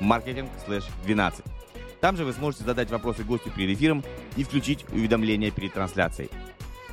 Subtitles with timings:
[0.00, 1.44] marketing/12.
[2.00, 4.04] Там же вы сможете задать вопросы гостю перед эфиром
[4.36, 6.30] и включить уведомления перед трансляцией.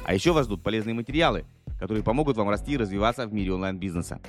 [0.05, 1.45] А еще вас ждут полезные материалы,
[1.79, 4.19] которые помогут вам расти и развиваться в мире онлайн-бизнеса.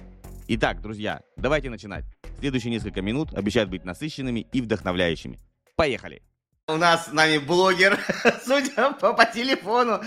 [0.49, 2.05] Итак, друзья, давайте начинать.
[2.39, 5.39] Следующие несколько минут обещают быть насыщенными и вдохновляющими.
[5.77, 6.23] Поехали!
[6.67, 7.99] У нас с нами блогер,
[8.45, 10.01] судя по, по телефону.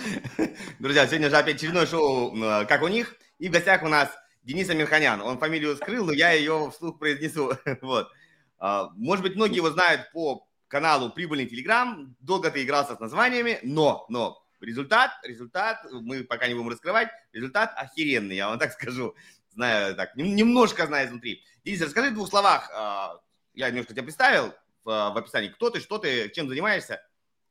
[0.80, 2.36] Друзья, сегодня же опять очередное шоу
[2.68, 3.16] «Как у них».
[3.38, 4.10] И в гостях у нас
[4.44, 5.22] Денис Амирханян.
[5.22, 7.54] Он фамилию скрыл, но я ее вслух произнесу.
[7.82, 8.12] вот.
[8.60, 12.16] А, может быть, многие его знают по каналу «Прибыльный Телеграм».
[12.20, 17.74] Долго ты игрался с названиями, но, но результат, результат, мы пока не будем раскрывать, результат
[17.76, 19.16] охеренный, я вам так скажу.
[19.50, 21.44] Знаю так, немножко знаю изнутри.
[21.64, 23.20] Денис, расскажи в двух словах, а,
[23.54, 27.02] я немножко тебя представил в описании, кто ты, что ты, чем занимаешься.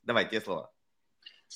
[0.03, 0.71] Давай, тебе слово.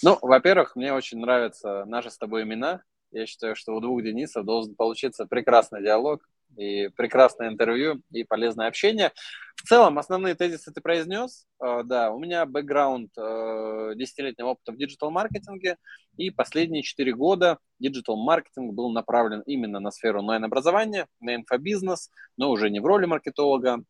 [0.03, 2.83] Ну, во-первых, мне очень нравятся наши с тобой имена.
[3.11, 8.69] Я считаю, что у двух Денисов должен получиться прекрасный диалог и прекрасное интервью и полезное
[8.69, 9.13] общение.
[9.57, 11.47] В целом, основные тезисы ты произнес.
[11.63, 15.77] Э, да, у меня бэкграунд э, десятилетнего опыта в диджитал-маркетинге,
[16.17, 22.71] и последние четыре года диджитал-маркетинг был направлен именно на сферу онлайн-образования, на инфобизнес, но уже
[22.71, 23.81] не в роли маркетолога, а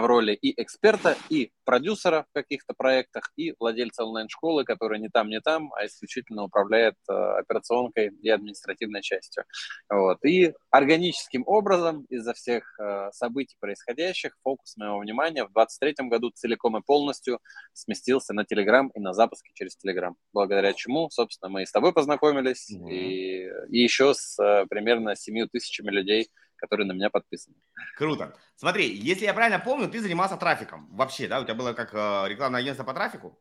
[0.00, 5.28] в роли и эксперта, и продюсера в каких-то проектах, и владельца онлайн-школы, который не там,
[5.28, 9.44] не там, а исключительно управляет э, операционкой и административной частью.
[9.88, 10.18] Вот.
[10.24, 16.76] И органическим образом из-за всех э, событий происходящих фокус моего внимания в 2023 году целиком
[16.78, 17.38] и полностью
[17.72, 21.92] сместился на Telegram и на запуски через Telegram, благодаря чему, собственно, мы и с тобой
[21.92, 22.90] познакомились, mm-hmm.
[22.90, 26.28] и, и еще с э, примерно 7 тысячами людей,
[26.62, 27.56] которые на меня подписаны.
[27.96, 28.34] Круто.
[28.54, 31.40] Смотри, если я правильно помню, ты занимался трафиком вообще, да?
[31.40, 33.36] У тебя было как э, рекламное агентство по трафику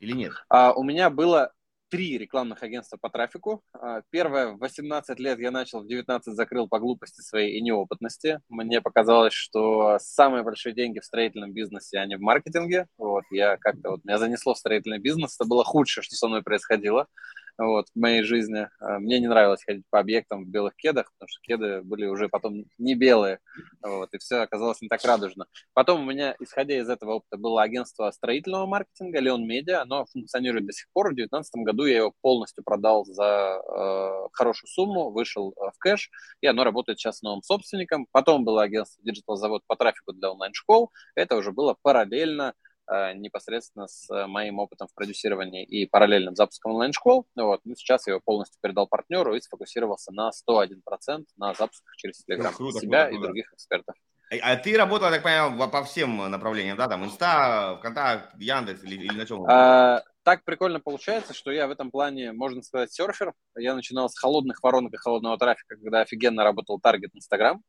[0.00, 0.32] или нет?
[0.48, 1.52] А, у меня было
[1.90, 3.62] три рекламных агентства по трафику.
[3.74, 8.40] А, первое, в 18 лет я начал, в 19 закрыл по глупости своей и неопытности.
[8.48, 12.86] Мне показалось, что самые большие деньги в строительном бизнесе, а не в маркетинге.
[12.96, 15.36] Вот, я как-то вот, меня занесло в строительный бизнес.
[15.38, 17.08] Это было худшее, что со мной происходило
[17.58, 18.68] вот, в моей жизни.
[18.80, 22.28] А, мне не нравилось ходить по объектам в белых кедах, потому что кеды были уже
[22.28, 23.38] потом не белые,
[23.82, 25.46] вот, и все оказалось не так радужно.
[25.74, 30.66] Потом у меня, исходя из этого опыта, было агентство строительного маркетинга, Леон Медиа, оно функционирует
[30.66, 31.12] до сих пор.
[31.12, 36.10] В 2019 году я его полностью продал за э, хорошую сумму, вышел э, в кэш,
[36.40, 38.06] и оно работает сейчас с новым собственником.
[38.12, 40.90] Потом было агентство Digital Завод по трафику для онлайн-школ.
[41.14, 42.71] Это уже было параллельно Э,
[43.14, 47.26] непосредственно с э, моим опытом в продюсировании и параллельным запуском онлайн-школ.
[47.36, 47.60] Вот.
[47.64, 52.52] Ну, сейчас я его полностью передал партнеру и сфокусировался на 101% на запусках через Telegram
[52.52, 53.94] круто, себя круто, и других экспертов.
[54.30, 59.04] А, а ты работал, так понимаю, по всем направлениям, да, там, Инста, ВКонтакт, Яндекс или,
[59.04, 59.44] или на чем?
[59.48, 63.32] А, так прикольно получается, что я в этом плане, можно сказать, серфер.
[63.56, 67.62] Я начинал с холодных воронок и холодного трафика, когда офигенно работал таргет Инстаграм.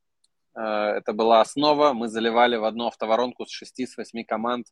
[0.56, 0.62] Э,
[0.97, 1.94] это была основа.
[1.94, 4.68] Мы заливали в одну автоворонку с 6-8 команд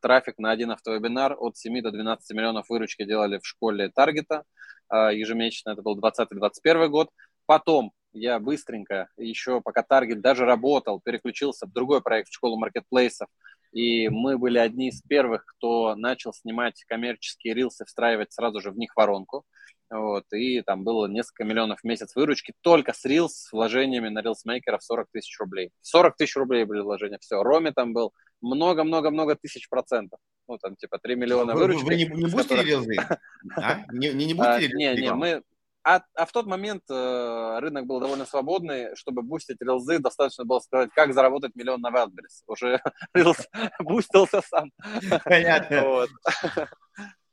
[0.00, 4.44] трафик на один автовебинар от 7 до 12 миллионов выручки делали в школе таргета
[4.88, 7.08] а, ежемесячно, это был 20-21 год.
[7.46, 13.28] Потом я быстренько, еще пока таргет даже работал, переключился в другой проект, в школу маркетплейсов,
[13.72, 18.76] и мы были одни из первых, кто начал снимать коммерческие рилсы, встраивать сразу же в
[18.76, 19.44] них воронку.
[19.88, 24.20] Вот, и там было несколько миллионов в месяц выручки только с Reels, с вложениями на
[24.20, 25.70] рилсмейкеров 40 тысяч рублей.
[25.82, 27.42] 40 тысяч рублей были вложения, все.
[27.42, 30.18] Роме там был много-много-много тысяч процентов.
[30.48, 31.82] Ну, там типа 3 миллиона выручки.
[31.82, 32.66] Вы, вы не, не бустили которых...
[32.66, 32.96] рилзы?
[33.56, 33.80] А?
[33.92, 34.72] Не, не, не бустили?
[34.74, 35.42] А, не, не, мы...
[35.84, 38.94] А, а в тот момент э, рынок был довольно свободный.
[38.94, 42.42] Чтобы бустить рилзы, достаточно было сказать, как заработать миллион на Wildberries.
[42.46, 42.80] Уже
[43.14, 43.48] рилз
[43.80, 44.70] бустился сам.
[45.24, 45.82] Понятно.
[45.82, 46.10] Вот.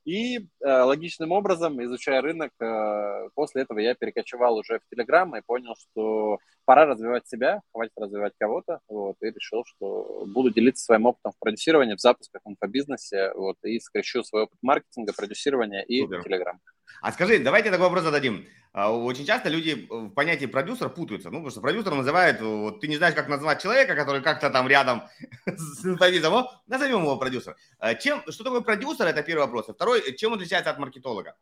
[0.05, 5.41] И э, логичным образом, изучая рынок, э, после этого я перекочевал уже в Telegram и
[5.45, 11.05] понял, что пора развивать себя, хватит развивать кого-то, вот, и решил, что буду делиться своим
[11.05, 16.01] опытом в продюсировании, в запусках, в инфобизнесе, вот, и скрещу свой опыт маркетинга, продюсирования и
[16.01, 16.21] Супер.
[16.21, 16.57] Telegram.
[17.01, 18.45] А скажи, давайте такой вопрос зададим.
[18.71, 21.29] А, очень часто люди в понятии продюсер путаются.
[21.29, 24.67] Ну, потому что продюсер называет, вот, ты не знаешь, как назвать человека, который как-то там
[24.67, 25.03] рядом
[25.45, 26.47] с инфовизом.
[26.67, 27.55] Назовем его продюсер.
[27.79, 29.07] А, чем, что такое продюсер?
[29.07, 29.69] Это первый вопрос.
[29.69, 31.35] И второй, чем он отличается от маркетолога?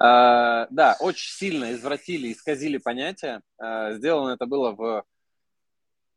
[0.00, 3.42] Uh, да, очень сильно извратили, исказили понятие.
[3.62, 5.04] Uh, сделано это было в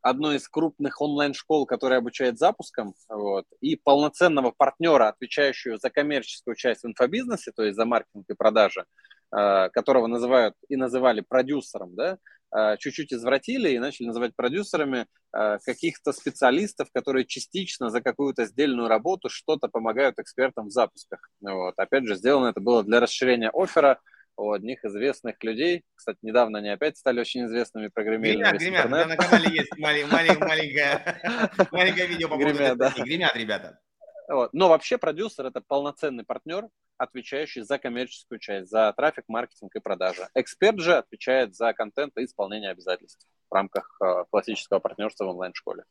[0.03, 6.83] одной из крупных онлайн-школ, которая обучает запускам, вот, и полноценного партнера, отвечающего за коммерческую часть
[6.83, 8.85] в инфобизнесе, то есть за маркетинг и продажи,
[9.31, 12.17] э, которого называют и называли продюсером, да,
[12.55, 18.89] э, чуть-чуть извратили и начали называть продюсерами э, каких-то специалистов, которые частично за какую-то сделанную
[18.89, 21.29] работу что-то помогают экспертам в запусках.
[21.41, 21.75] Вот.
[21.77, 23.99] Опять же, сделано это было для расширения оффера,
[24.37, 25.83] у одних известных людей.
[25.95, 28.85] Кстати, недавно они опять стали очень известными, прогреммели Гремят, гремят.
[28.85, 29.77] Меня на канале есть
[31.71, 32.93] маленькое, видео по поводу гремят, да.
[32.97, 33.79] гремят, ребята.
[34.27, 34.53] Вот.
[34.53, 40.27] Но вообще продюсер– это полноценный партнер, отвечающий за коммерческую часть, за трафик, маркетинг и продажи.
[40.33, 45.83] Эксперт же отвечает за контент и исполнение обязательств в рамках э, классического партнерства в онлайн-школе.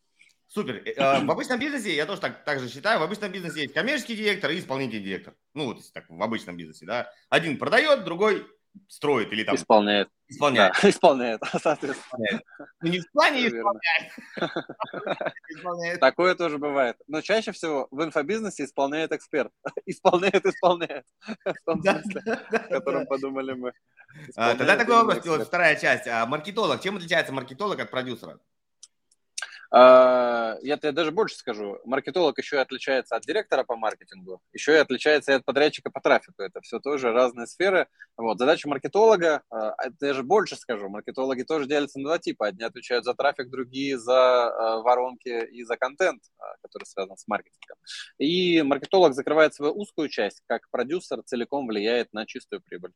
[0.52, 0.82] Супер.
[0.84, 3.72] Э, а, в обычном бизнесе, я тоже так, так же считаю, в обычном бизнесе есть
[3.72, 5.34] коммерческий директор и исполнительный директор.
[5.54, 7.10] Ну, вот так, в обычном бизнесе, да.
[7.30, 8.46] Один продает, другой
[8.86, 9.54] строит или там...
[9.54, 10.10] Исполняет.
[10.28, 10.74] Исполняет.
[10.74, 12.42] Да, исполняет, соответственно.
[12.82, 13.48] Ну, не в плане
[15.48, 16.00] исполняет.
[16.00, 16.98] Такое тоже бывает.
[17.06, 19.50] Но чаще всего в инфобизнесе исполняет эксперт.
[19.86, 21.06] Исполняет, исполняет.
[21.44, 23.72] В том смысле, о котором подумали мы.
[24.36, 26.06] А, тогда такой вопрос, вторая часть.
[26.06, 28.38] А маркетолог, чем отличается маркетолог от продюсера?
[29.74, 31.78] А, я тебе даже больше скажу.
[31.86, 36.00] Маркетолог еще и отличается от директора по маркетингу, еще и отличается и от подрядчика по
[36.00, 36.42] трафику.
[36.42, 37.88] Это все тоже разные сферы.
[38.18, 38.38] Вот.
[38.38, 42.48] Задача маркетолога, а, я же больше скажу, маркетологи тоже делятся на два типа.
[42.48, 46.22] Одни отвечают за трафик, другие за а, воронки и за контент,
[46.60, 47.78] который связан с маркетингом.
[48.18, 52.92] И маркетолог закрывает свою узкую часть, как продюсер целиком влияет на чистую прибыль.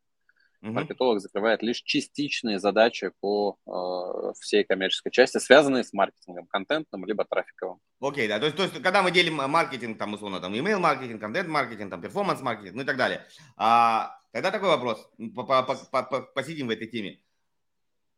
[0.67, 0.75] Угу.
[0.75, 7.25] Маркетолог закрывает лишь частичные задачи по э, всей коммерческой части, связанные с маркетингом, контентным либо
[7.25, 7.79] трафиковым.
[8.01, 8.41] Окей, okay, да.
[8.41, 12.03] То есть, то есть, когда мы делим маркетинг, там, условно, там, email маркетинг, контент-маркетинг, там,
[12.03, 13.25] перформанс-маркетинг, ну и так далее.
[13.57, 15.09] А, тогда такой вопрос.
[16.35, 17.21] Посидим в этой теме.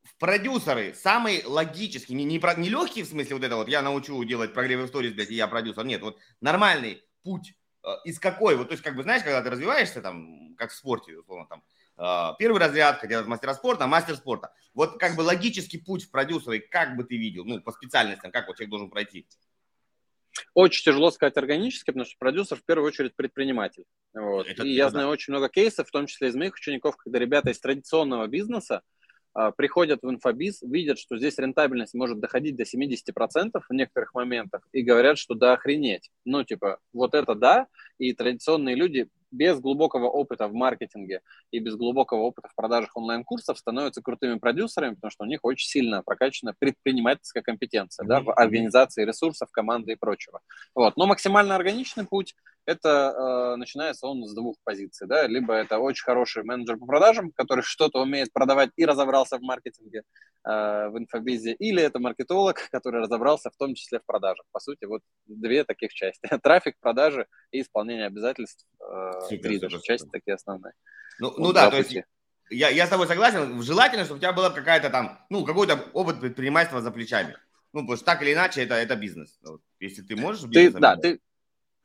[0.05, 4.25] В продюсеры самый логический, не, не, не легкий в смысле вот это вот, я научу
[4.25, 5.85] делать прогрев сторис, блядь, и я продюсер.
[5.85, 7.53] Нет, вот нормальный путь
[7.85, 10.75] э, из какой, вот, то есть, как бы, знаешь, когда ты развиваешься, там, как в
[10.75, 11.63] спорте, условно, там,
[12.39, 14.53] первый разряд, хотел мастера спорта, мастер спорта.
[14.75, 18.47] Вот как бы логический путь в продюсеры, как бы ты видел, ну, по специальностям, как
[18.47, 19.27] вот человек должен пройти?
[20.55, 23.85] Очень тяжело сказать органически, потому что продюсер в первую очередь предприниматель.
[24.15, 24.47] Вот.
[24.47, 24.91] Это, и это я да.
[24.91, 28.83] знаю очень много кейсов, в том числе из моих учеников, когда ребята из традиционного бизнеса
[29.35, 34.67] а, приходят в инфобиз, видят, что здесь рентабельность может доходить до 70% в некоторых моментах
[34.73, 36.11] и говорят, что да охренеть.
[36.25, 37.67] Ну, типа, вот это да,
[37.99, 41.21] и традиционные люди без глубокого опыта в маркетинге
[41.51, 45.69] и без глубокого опыта в продажах онлайн-курсов становятся крутыми продюсерами, потому что у них очень
[45.69, 50.41] сильно прокачана предпринимательская компетенция да, в организации ресурсов, команды и прочего.
[50.75, 50.97] Вот.
[50.97, 52.35] Но максимально органичный путь
[52.69, 57.33] это э, начинается он с двух позиций, да, либо это очень хороший менеджер по продажам,
[57.33, 60.03] который что-то умеет продавать и разобрался в маркетинге,
[60.45, 64.45] э, в инфобизе, или это маркетолог, который разобрался в том числе в продажах.
[64.53, 68.67] По сути, вот две таких части: трафик, продажи и исполнение обязательств.
[68.81, 69.87] Э, супер, три супер, даже супер.
[69.87, 70.75] части такие основные.
[71.21, 71.97] Ну, вот ну да, то есть
[72.51, 73.63] я, я с тобой согласен.
[73.63, 77.35] Желательно, чтобы у тебя была какая-то там, ну, какой-то опыт предпринимательства за плечами.
[77.73, 79.39] Ну, потому что так или иначе это, это бизнес.
[79.81, 80.43] Если ты можешь...
[80.51, 81.21] Ты, да, ты,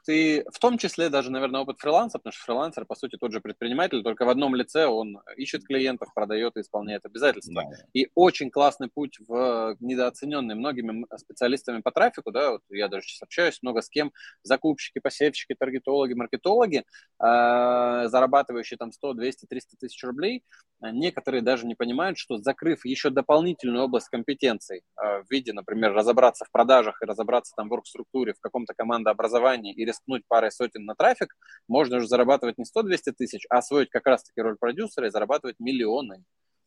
[0.06, 3.42] ты в том числе даже, наверное, опыт фриланса, потому что фрилансер, по сути, тот же
[3.42, 7.64] предприниматель, только в одном лице он ищет клиентов, продает и исполняет обязательства.
[7.64, 7.78] Да.
[7.94, 13.24] И очень классный путь в недооцененный многими специалистами по трафику, да, вот я даже сейчас
[13.24, 14.12] общаюсь много с кем,
[14.44, 16.84] закупщики, посевщики, таргетологи, маркетологи, э,
[17.20, 20.44] зарабатывающие там 100, 200, 300 тысяч рублей,
[20.92, 26.46] некоторые даже не понимают, что закрыв еще дополнительную область компетенций э, в виде, например, разобраться
[26.46, 30.96] в продажах и разобраться там в оргструктуре, в каком-то командообразовании и рискнуть парой сотен на
[30.96, 31.36] трафик,
[31.68, 36.24] можно уже зарабатывать не 100-200 тысяч, а освоить как раз-таки роль продюсера и зарабатывать миллионы.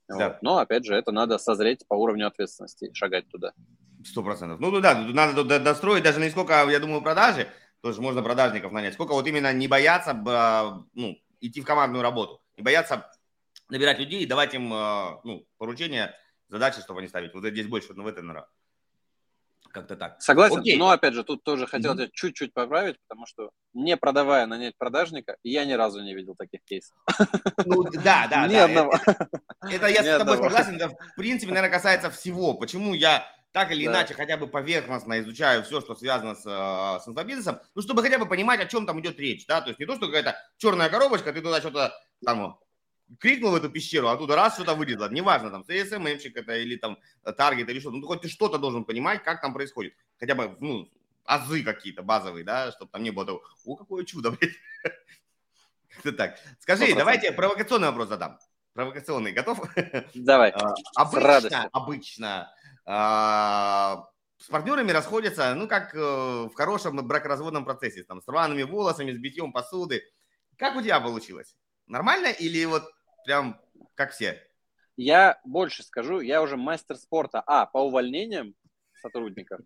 [0.08, 0.28] Да.
[0.28, 0.42] Вот.
[0.42, 3.52] Но, опять же, это надо созреть по уровню ответственности, шагать туда.
[4.04, 4.60] Сто процентов.
[4.60, 7.48] Ну, да, надо достроить даже не сколько, я думаю, продажи,
[7.80, 10.14] тоже можно продажников нанять, сколько вот именно не бояться
[10.94, 13.10] ну, идти в командную работу, не бояться
[13.68, 16.14] набирать людей и давать им ну, поручения,
[16.48, 17.34] задачи, чтобы они ставить.
[17.34, 18.48] Вот здесь больше, ну, в этом, наверное,
[19.76, 20.22] как-то так.
[20.22, 20.76] Согласен, Окей.
[20.76, 22.10] но опять же, тут тоже хотел mm-hmm.
[22.12, 26.96] чуть-чуть поправить, потому что не продавая нанять продажника, я ни разу не видел таких кейсов.
[27.64, 28.64] Ну, да, да, Ни да.
[28.64, 28.94] одного.
[28.94, 29.28] Это,
[29.70, 32.54] это я с тобой согласен, это в принципе, наверное, касается всего.
[32.54, 33.92] Почему я так или да.
[33.92, 38.18] иначе хотя бы поверхностно изучаю все, что связано с, э, с инфобизнесом, ну, чтобы хотя
[38.18, 40.90] бы понимать, о чем там идет речь, да, то есть не то, что какая-то черная
[40.90, 41.94] коробочка, ты туда что-то
[42.24, 42.58] там
[43.18, 45.08] крикнул в эту пещеру, а оттуда раз что-то вылезло.
[45.10, 46.98] Неважно, там, CSM-щик это или там
[47.36, 47.96] таргет или что-то.
[47.96, 49.94] Ну, хоть ты что-то должен понимать, как там происходит.
[50.18, 50.90] Хотя бы, ну,
[51.24, 54.54] азы какие-то базовые, да, чтобы там не было того, о, какое чудо, блядь.
[55.88, 56.38] Как-то так.
[56.60, 56.96] Скажи, 100%.
[56.96, 58.38] давайте провокационный вопрос задам.
[58.74, 59.58] Провокационный, готов?
[60.14, 60.50] Давай.
[60.50, 62.52] А, обычно, обычно
[62.84, 64.06] а,
[64.38, 69.18] с партнерами расходятся, ну, как э, в хорошем бракоразводном процессе, там, с рваными волосами, с
[69.18, 70.02] битьем посуды.
[70.58, 71.56] Как у тебя получилось?
[71.86, 72.84] Нормально или вот
[73.26, 73.60] прям
[73.94, 74.40] как все?
[74.96, 78.54] Я больше скажу, я уже мастер спорта, а, по увольнениям
[79.02, 79.60] сотрудников,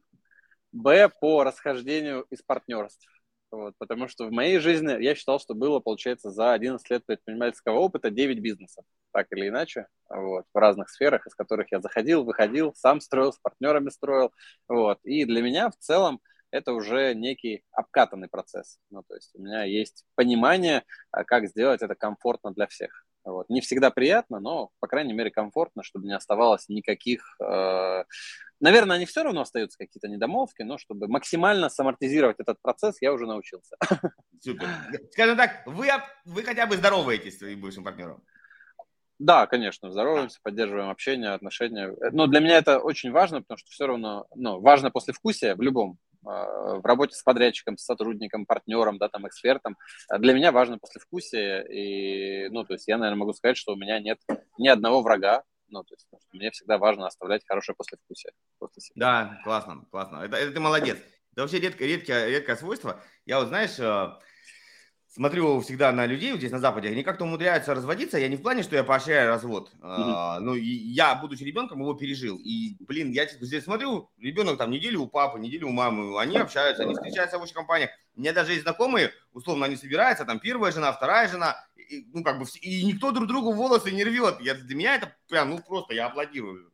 [0.72, 3.06] б, по расхождению из партнерств.
[3.52, 7.78] Вот, потому что в моей жизни я считал, что было, получается, за 11 лет предпринимательского
[7.78, 12.72] опыта 9 бизнесов, так или иначе, вот, в разных сферах, из которых я заходил, выходил,
[12.76, 14.32] сам строил, с партнерами строил.
[14.68, 15.00] Вот.
[15.02, 16.20] И для меня в целом
[16.52, 18.78] это уже некий обкатанный процесс.
[18.90, 23.04] Ну, то есть у меня есть понимание, а, как сделать это комфортно для всех.
[23.24, 23.48] Вот.
[23.48, 27.36] Не всегда приятно, но, по крайней мере, комфортно, чтобы не оставалось никаких...
[27.40, 28.04] Э...
[28.60, 33.26] Наверное, они все равно остаются какие-то недомолвки, но чтобы максимально самортизировать этот процесс, я уже
[33.26, 33.76] научился.
[34.40, 34.68] Супер.
[35.12, 35.88] Скажем так, вы,
[36.24, 38.22] вы хотя бы здороваетесь с своим бывшим партнером?
[39.18, 41.94] Да, конечно, здороваемся, поддерживаем общение, отношения.
[42.10, 45.60] Но для меня это очень важно, потому что все равно, ну, важно после вкусия в
[45.60, 49.76] любом в работе с подрядчиком, с сотрудником, партнером, да, там, экспертом.
[50.08, 53.76] А для меня важно послевкусие, и, ну, то есть я, наверное, могу сказать, что у
[53.76, 54.18] меня нет
[54.58, 58.82] ни одного врага, ну, то есть мне всегда важно оставлять хорошее послевкусие после.
[58.96, 60.18] Да, классно, классно.
[60.18, 60.98] Это, это ты молодец.
[61.32, 63.00] Это вообще редкое, редкое, редкое свойство.
[63.24, 64.08] Я вот, знаешь, э,
[65.12, 68.18] смотрю всегда на людей здесь на Западе, они как-то умудряются разводиться.
[68.18, 69.70] Я не в плане, что я поощряю развод.
[69.80, 69.80] Mm-hmm.
[69.82, 72.38] А, ну, я, будучи ребенком, его пережил.
[72.38, 76.84] И, блин, я здесь смотрю, ребенок там неделю у папы, неделю у мамы, они общаются,
[76.84, 77.90] они встречаются в общей компаниях.
[78.14, 82.22] У меня даже есть знакомые, условно, они собираются, там первая жена, вторая жена, и, ну,
[82.22, 84.40] как бы, и никто друг другу волосы не рвет.
[84.40, 86.70] Я, для меня это прям, ну, просто, я аплодирую.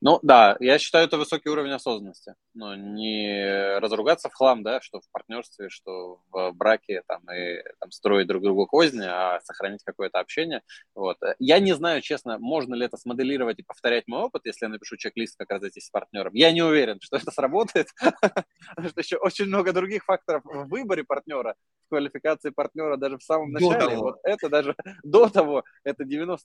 [0.00, 2.34] Ну да, я считаю, это высокий уровень осознанности.
[2.58, 7.92] Но не разругаться в хлам, да, что в партнерстве, что в браке там, и там,
[7.92, 10.62] строить друг другу козни, а сохранить какое-то общение.
[10.92, 11.18] Вот.
[11.38, 14.96] Я не знаю, честно, можно ли это смоделировать и повторять мой опыт, если я напишу
[14.96, 16.34] чек-лист, как разойтись с партнером.
[16.34, 17.90] Я не уверен, что это сработает,
[18.70, 21.54] потому что еще очень много других факторов в выборе партнера,
[21.86, 23.98] в квалификации партнера даже в самом начале.
[23.98, 24.74] Вот это даже
[25.04, 26.38] до того, это 90%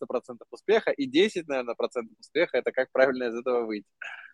[0.51, 3.87] успеха, и 10, наверное, процентов успеха, это как правильно из этого выйти.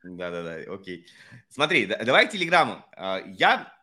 [0.03, 1.05] Да-да-да, окей.
[1.49, 1.68] Смотри,
[2.03, 2.85] давай к.
[2.95, 3.73] А, я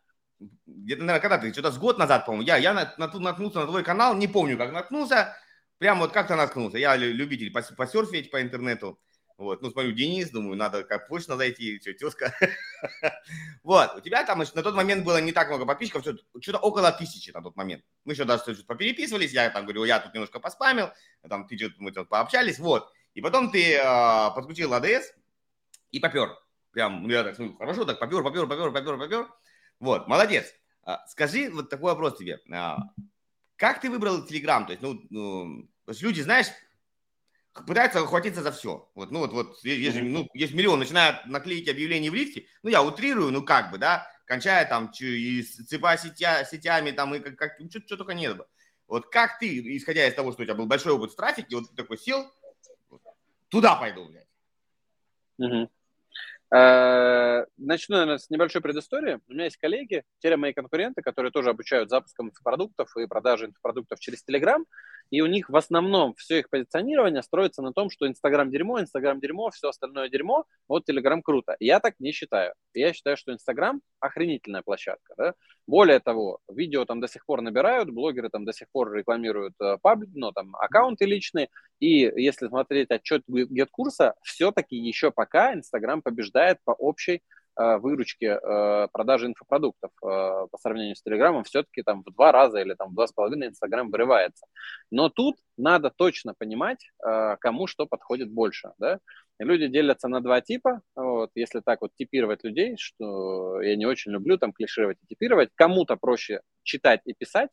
[0.66, 4.14] где-то, наверное, когда ты, что-то с год назад, по-моему, я, я наткнулся на твой канал,
[4.14, 5.36] не помню, как наткнулся,
[5.78, 6.78] прям вот как-то наткнулся.
[6.78, 9.00] Я любитель посерфить по интернету.
[9.38, 12.34] Вот, ну, смотрю, Денис, думаю, надо как почта зайти, все, тезка.
[13.62, 17.30] вот, у тебя там на тот момент было не так много подписчиков, что-то около тысячи
[17.32, 17.84] на тот момент.
[18.06, 20.90] Мы еще даже попереписывались, я там говорю, я тут немножко поспамил,
[21.28, 22.90] там ты что-то, мы тут пообщались, вот.
[23.12, 25.12] И потом ты э, подключил АДС,
[25.90, 26.36] и попер.
[26.76, 29.30] Прям, ну, я так смотрю, хорошо, так попер, попер, попер, попер, попер.
[29.80, 30.44] Вот, молодец.
[30.82, 32.38] А, скажи вот такой вопрос тебе.
[32.52, 32.76] А,
[33.56, 34.66] как ты выбрал Телеграм?
[34.66, 36.48] То есть, ну, ну, то есть люди, знаешь,
[37.54, 38.90] пытаются охватиться за все.
[38.94, 42.44] Вот, ну, вот, вот есть, ну, есть миллион, начинают наклеить объявления в лифте.
[42.62, 47.20] Ну, я утрирую, ну, как бы, да, кончая там и цепа сетя, сетями, там, и
[47.20, 48.46] как, как что, что только нет бы.
[48.86, 51.70] Вот как ты, исходя из того, что у тебя был большой опыт в трафике, вот
[51.70, 52.30] ты такой сел,
[53.48, 54.28] туда пойду, блядь.
[55.38, 55.70] Угу.
[56.54, 59.20] Э, начну, наверное, с небольшой предыстории.
[59.28, 63.98] У меня есть коллеги, те мои конкуренты, которые тоже обучают запускам инфопродуктов и продаже инфопродуктов
[63.98, 64.64] через Telegram.
[65.10, 69.20] И у них в основном все их позиционирование строится на том, что Инстаграм дерьмо, Инстаграм
[69.20, 71.56] дерьмо, все остальное дерьмо, вот Телеграм круто.
[71.60, 72.54] Я так не считаю.
[72.74, 75.14] Я считаю, что Инстаграм охренительная площадка.
[75.16, 75.34] Да?
[75.66, 79.78] Более того, видео там до сих пор набирают, блогеры там до сих пор рекламируют э,
[79.80, 81.48] паблик, ну, там, аккаунты личные.
[81.80, 87.22] И если смотреть отчет GetCursa, все-таки еще пока Инстаграм побеждает по общей
[87.56, 92.74] выручки э, продажи инфопродуктов э, по сравнению с Телеграмом все-таки там в два раза или
[92.74, 94.46] там в два с половиной Инстаграм вырывается.
[94.90, 96.90] Но тут надо точно понимать,
[97.40, 98.72] кому что подходит больше.
[98.78, 99.00] Да?
[99.38, 100.82] Люди делятся на два типа.
[100.94, 105.50] Вот, если так вот типировать людей, что я не очень люблю там клишировать и типировать,
[105.54, 107.50] кому-то проще читать и писать,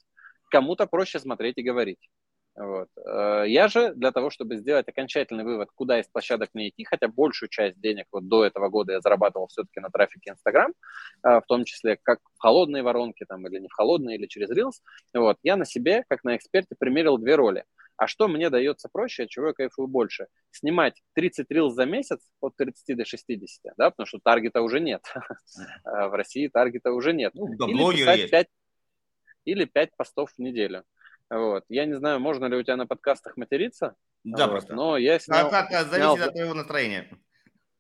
[0.50, 2.10] кому-то проще смотреть и говорить.
[2.56, 2.90] Вот.
[2.98, 7.08] Э, я же для того, чтобы сделать окончательный вывод, куда из площадок мне идти, хотя
[7.08, 10.74] большую часть денег вот до этого года я зарабатывал все-таки на трафике Instagram,
[11.24, 14.52] э, в том числе как в холодные воронки там, или не в холодные, или через
[14.52, 14.82] Reels,
[15.14, 17.66] вот, я на себе, как на эксперте, примерил две роли.
[17.96, 20.28] А что мне дается проще, от чего я кайфую больше?
[20.52, 25.02] Снимать 30 Reels за месяц от 30 до 60, да, потому что таргета уже нет.
[25.86, 27.34] Э, в России таргета уже нет.
[27.34, 27.48] Ну,
[27.92, 28.48] или писать 5,
[29.46, 30.84] или 5 постов в неделю.
[31.30, 31.64] Вот.
[31.70, 33.96] Я не знаю, можно ли у тебя на подкастах материться.
[34.24, 34.52] Да, вот.
[34.52, 34.76] просто.
[34.76, 35.48] Но я снял...
[35.48, 37.10] А, а, зависит снял, от твоего настроения.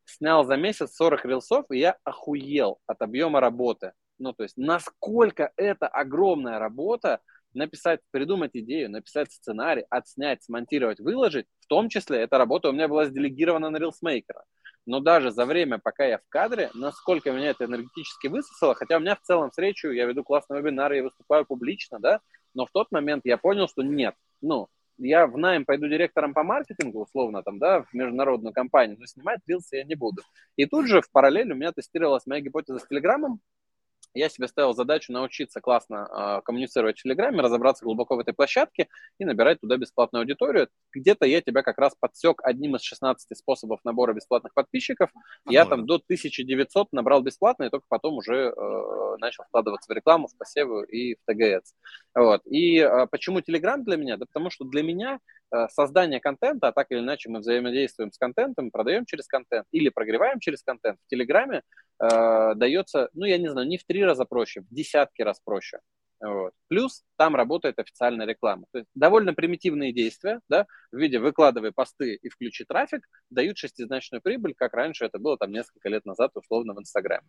[0.05, 3.93] Снял за месяц 40 рилсов, и я охуел от объема работы.
[4.19, 7.21] Ну, то есть, насколько это огромная работа,
[7.53, 12.87] написать, придумать идею, написать сценарий, отснять, смонтировать, выложить, в том числе эта работа у меня
[12.87, 14.43] была сделегирована на рилсмейкера.
[14.85, 18.99] Но даже за время, пока я в кадре, насколько меня это энергетически высосало, хотя у
[18.99, 22.19] меня в целом встречу, я веду классные вебинары, я выступаю публично, да,
[22.53, 26.43] но в тот момент я понял, что нет, ну, я в найм пойду директором по
[26.43, 30.21] маркетингу, условно, там, да, в международную компанию, но снимать рилсы я не буду.
[30.55, 33.39] И тут же в параллель у меня тестировалась моя гипотеза с Телеграмом,
[34.13, 38.87] я себе ставил задачу научиться классно э, коммуницировать в Телеграме, разобраться глубоко в этой площадке
[39.17, 40.69] и набирать туда бесплатную аудиторию.
[40.93, 45.09] Где-то я тебя как раз подсек одним из 16 способов набора бесплатных подписчиков.
[45.47, 50.27] Я там до 1900 набрал бесплатно, и только потом уже э, начал вкладываться в рекламу,
[50.27, 51.73] в посевы и в ТГС.
[52.15, 52.41] Вот.
[52.45, 54.17] И э, почему Телеграм для меня?
[54.17, 55.19] Да потому что для меня
[55.69, 60.39] создание контента, а так или иначе мы взаимодействуем с контентом, продаем через контент или прогреваем
[60.39, 61.61] через контент, в Телеграме
[61.99, 65.79] э, дается, ну, я не знаю, не в три раза проще, в десятки раз проще.
[66.23, 66.53] Вот.
[66.69, 68.65] Плюс там работает официальная реклама.
[68.71, 74.21] То есть довольно примитивные действия, да, в виде выкладывай посты и включи трафик, дают шестизначную
[74.21, 77.27] прибыль, как раньше это было там несколько лет назад условно в Инстаграме.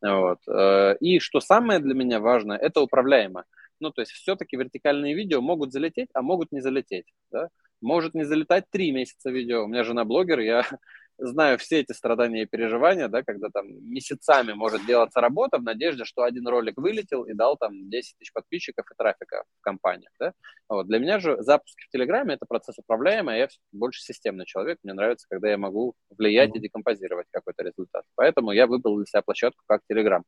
[0.00, 0.38] Вот.
[0.48, 3.44] Э, и что самое для меня важное, это управляемо.
[3.80, 7.12] Ну, то есть все-таки вертикальные видео могут залететь, а могут не залететь.
[7.30, 7.48] Да?
[7.80, 9.64] Может не залетать три месяца видео.
[9.64, 10.64] У меня жена блогер, я
[11.18, 16.04] знаю все эти страдания и переживания, да, когда там месяцами может делаться работа в надежде,
[16.04, 20.32] что один ролик вылетел и дал там 10 тысяч подписчиков и трафика в компаниях, да.
[20.68, 20.86] Вот.
[20.86, 24.78] Для меня же запуск в Телеграме– это процесс управляемый, а я больше системный человек.
[24.82, 26.58] Мне нравится, когда я могу влиять mm-hmm.
[26.58, 28.04] и декомпозировать какой-то результат.
[28.16, 30.24] Поэтому я выбрал для себя площадку как Телеграм.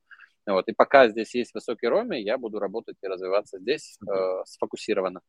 [0.47, 0.67] Вот.
[0.69, 5.21] И пока здесь есть высокий роми, я буду работать и развиваться здесь э, сфокусированно.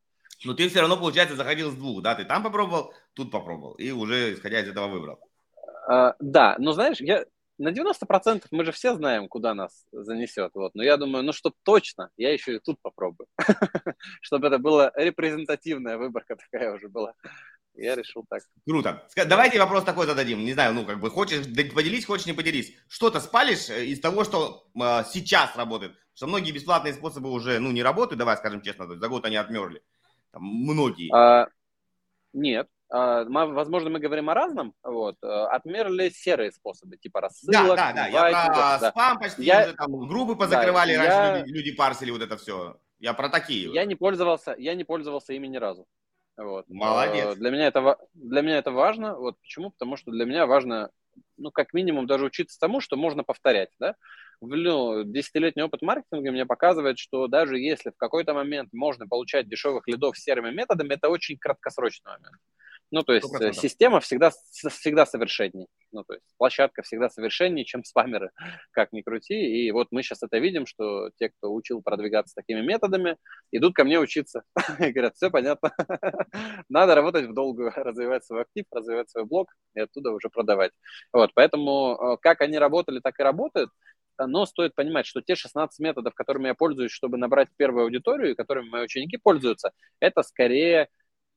[0.46, 2.15] Но ты все равно, получается, заходил с двух, да?
[2.15, 5.19] Ты там попробовал, тут попробовал, и уже, исходя из этого, выбрал.
[5.88, 7.25] А, да, но знаешь, я
[7.60, 10.51] на 90% мы же все знаем, куда нас занесет.
[10.55, 10.74] Вот.
[10.75, 13.27] Но я думаю, ну, чтобы точно, я еще и тут попробую.
[14.22, 17.13] чтобы это была репрезентативная выборка такая уже была.
[17.75, 18.43] Я решил так.
[18.65, 19.08] Круто.
[19.15, 20.43] Давайте вопрос такой зададим.
[20.43, 22.74] Не знаю, ну, как бы, хочешь поделись, хочешь не поделись.
[22.88, 25.96] Что-то спалишь э, из того, что э, сейчас работает?
[26.13, 29.81] Что многие бесплатные способы уже, ну, не работают, давай скажем честно, за год они отмерли.
[30.31, 31.13] Там многие.
[31.13, 31.48] А,
[32.33, 32.68] нет.
[32.92, 34.74] А, возможно, мы говорим о разном.
[34.83, 35.15] Вот.
[35.22, 37.75] Э, отмерли серые способы, типа рассылок.
[37.75, 38.07] Да, да, да.
[38.07, 38.89] Я про да.
[38.89, 39.65] спам почти я...
[39.65, 41.39] уже там группы позакрывали, да, раньше я...
[41.39, 42.77] люди, люди парсили вот это все.
[42.98, 43.72] Я про такие.
[43.74, 45.87] Я не пользовался, я не пользовался ими ни разу.
[46.35, 46.65] Вот.
[46.68, 47.35] Молодец.
[47.35, 49.15] Э, для меня это для меня это важно.
[49.15, 49.70] Вот почему?
[49.70, 50.89] Потому что для меня важно,
[51.38, 53.96] ну как минимум даже учиться тому, что можно повторять, да
[54.42, 59.88] ну, десятилетний опыт маркетинга мне показывает, что даже если в какой-то момент можно получать дешевых
[59.88, 62.38] лидов серыми методами, это очень краткосрочный момент.
[62.92, 63.54] Ну, то есть 100%.
[63.54, 65.68] система всегда, всегда совершенней.
[65.92, 68.32] Ну, то есть площадка всегда совершеннее, чем спамеры,
[68.72, 69.36] как ни крути.
[69.36, 73.18] И вот мы сейчас это видим, что те, кто учил продвигаться такими методами,
[73.52, 74.44] идут ко мне учиться.
[74.80, 75.72] И говорят, все понятно,
[76.70, 80.72] надо работать в долгую, развивать свой актив, развивать свой блог и оттуда уже продавать.
[81.14, 83.70] Вот, поэтому э, как они работали, так и работают
[84.28, 88.36] но стоит понимать, что те 16 методов, которыми я пользуюсь, чтобы набрать первую аудиторию, и
[88.36, 89.72] которыми мои ученики пользуются,
[90.02, 90.90] это скорее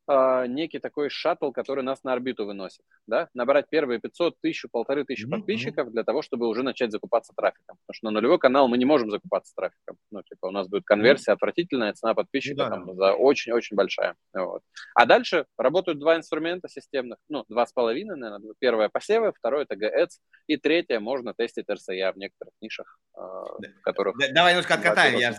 [0.08, 2.84] э, некий такой шаттл, который нас на орбиту выносит.
[3.06, 3.28] Да?
[3.34, 7.76] Набрать первые 500, 1000, полторы тысячи подписчиков для того, чтобы уже начать закупаться трафиком.
[7.86, 9.96] Потому что на нулевой канал мы не можем закупаться трафиком.
[10.10, 12.70] Ну, типа, у нас будет конверсия отвратительная, цена подписчика mm-hmm.
[12.70, 14.14] там, за очень-очень большая.
[14.32, 14.62] Вот.
[14.94, 18.54] А дальше работают два инструмента системных, ну, два с половиной, наверное.
[18.58, 23.82] Первое посевы, второе это GADS, и третье можно тестить RSA в некоторых нишах, э, в
[23.82, 24.16] которых...
[24.34, 25.38] Давай немножко откатаем, я же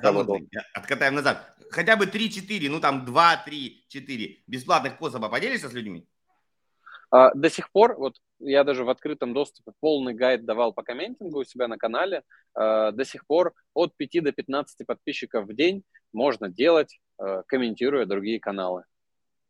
[0.74, 1.56] Откатаем назад.
[1.72, 3.06] Хотя бы 3-4, ну там
[3.94, 6.08] 2-3-4 бесплатных способа поделишься с людьми?
[7.12, 11.40] А, до сих пор, вот я даже в открытом доступе полный гайд давал по комментингу
[11.40, 12.24] у себя на канале,
[12.56, 18.06] а, до сих пор от 5 до 15 подписчиков в день можно делать, а, комментируя
[18.06, 18.86] другие каналы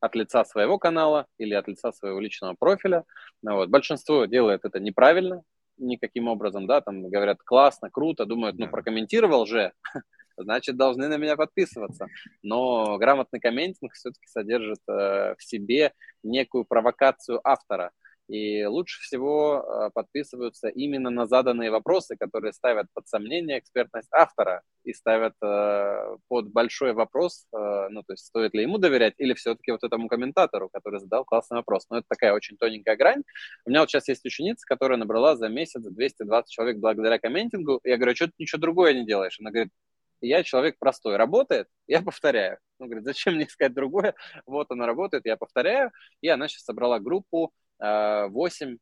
[0.01, 3.05] от лица своего канала или от лица своего личного профиля.
[3.41, 3.69] Ну вот.
[3.69, 5.43] Большинство делает это неправильно,
[5.77, 9.73] никаким образом, да, там говорят классно, круто, думают, ну прокомментировал же,
[10.37, 12.07] значит, должны на меня подписываться.
[12.41, 17.91] Но грамотный комментинг все-таки содержит э, в себе некую провокацию автора.
[18.29, 24.61] И лучше всего э, подписываются именно на заданные вопросы, которые ставят под сомнение экспертность автора
[24.85, 29.33] и ставят э, под большой вопрос, э, ну, то есть стоит ли ему доверять или
[29.33, 31.85] все-таки вот этому комментатору, который задал классный вопрос.
[31.89, 33.23] Но это такая очень тоненькая грань.
[33.65, 37.81] У меня вот сейчас есть ученица, которая набрала за месяц 220 человек благодаря комментингу.
[37.83, 39.37] Я говорю, что ты ничего другое не делаешь?
[39.39, 39.71] Она говорит,
[40.21, 42.57] я человек простой, работает, я повторяю.
[42.79, 44.15] Он говорит, зачем мне искать другое?
[44.45, 45.91] Вот она работает, я повторяю.
[46.21, 47.51] И она сейчас собрала группу
[47.83, 48.77] 8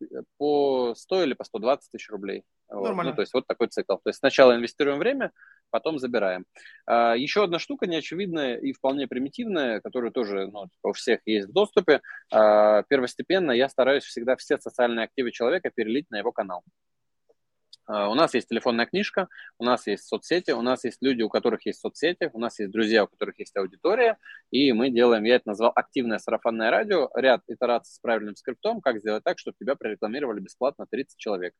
[0.00, 0.04] э,
[0.38, 2.44] по 100 или по 120 тысяч рублей.
[2.68, 2.96] Вот.
[2.96, 3.96] Ну, то есть вот такой цикл.
[3.96, 5.30] То есть сначала инвестируем время,
[5.70, 6.46] потом забираем.
[6.86, 11.52] А, еще одна штука неочевидная и вполне примитивная, которая тоже ну, у всех есть в
[11.52, 12.00] доступе.
[12.32, 16.62] А, первостепенно я стараюсь всегда все социальные активы человека перелить на его канал.
[17.86, 21.28] А, у нас есть телефонная книжка, у нас есть соцсети, у нас есть люди, у
[21.28, 24.18] которых есть соцсети, у нас есть друзья, у которых есть аудитория,
[24.50, 29.00] и мы делаем, я это назвал активное сарафанное радио, ряд итераций с правильным скриптом, как
[29.00, 31.54] сделать так, чтобы тебя прорекламировали бесплатно 30 человек.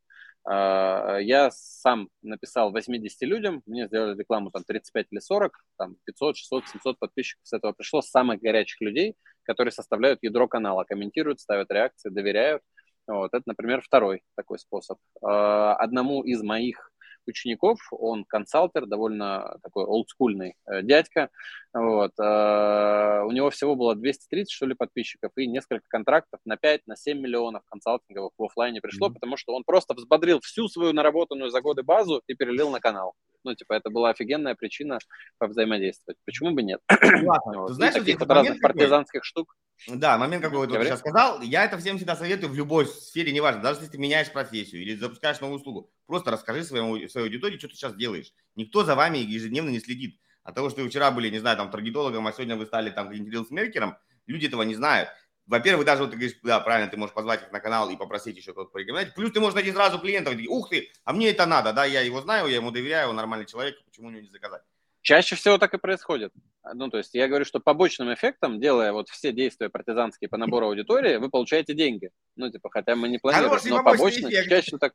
[0.44, 6.36] А, я сам написал 80 людям, мне сделали рекламу там 35 или 40, там 500,
[6.36, 11.70] 600, 700 подписчиков с этого пришло, самых горячих людей, которые составляют ядро канала, комментируют, ставят
[11.70, 12.62] реакции, доверяют,
[13.06, 14.98] вот, это, например, второй такой способ.
[15.22, 16.92] А, одному из моих
[17.26, 21.30] учеников, он консалтер, довольно такой олдскульный э, дядька,
[21.72, 26.86] вот, э, у него всего было 230, что ли, подписчиков и несколько контрактов на 5,
[26.86, 29.14] на 7 миллионов консалтинговых в офлайне пришло, mm-hmm.
[29.14, 33.14] потому что он просто взбодрил всю свою наработанную за годы базу и перелил на канал.
[33.44, 34.98] Ну, типа, это была офигенная причина
[35.38, 36.16] повзаимодействовать.
[36.24, 36.80] Почему бы нет?
[37.24, 37.60] Ладно.
[37.60, 37.68] вот.
[37.68, 39.54] Ты знаешь, таких вот разных партизанских штук.
[39.88, 43.62] Да, момент, какой ты сейчас сказал, я это всем всегда советую в любой сфере, неважно,
[43.62, 47.66] даже если ты меняешь профессию или запускаешь новую услугу, просто расскажи своему, своей аудитории, что
[47.66, 48.32] ты сейчас делаешь.
[48.54, 50.20] Никто за вами ежедневно не следит.
[50.44, 53.08] От того, что вы вчера были, не знаю, там, таргетологом, а сегодня вы стали там
[53.08, 55.08] каким-то смеркером, люди этого не знают.
[55.46, 58.36] Во-первых, даже вот ты говоришь, да, правильно, ты можешь позвать их на канал и попросить
[58.36, 59.14] еще кто-то порекомендовать.
[59.14, 62.02] Плюс ты можешь найти сразу клиентов, и ух ты, а мне это надо, да, я
[62.02, 64.62] его знаю, я ему доверяю, он нормальный человек, почему мне не заказать?
[65.02, 66.32] Чаще всего так и происходит.
[66.74, 70.68] Ну, то есть я говорю, что побочным эффектом, делая вот все действия партизанские по набору
[70.68, 72.10] аудитории, вы получаете деньги.
[72.36, 74.92] Ну, типа, хотя мы не планируем, Хороший но побочный чаще так,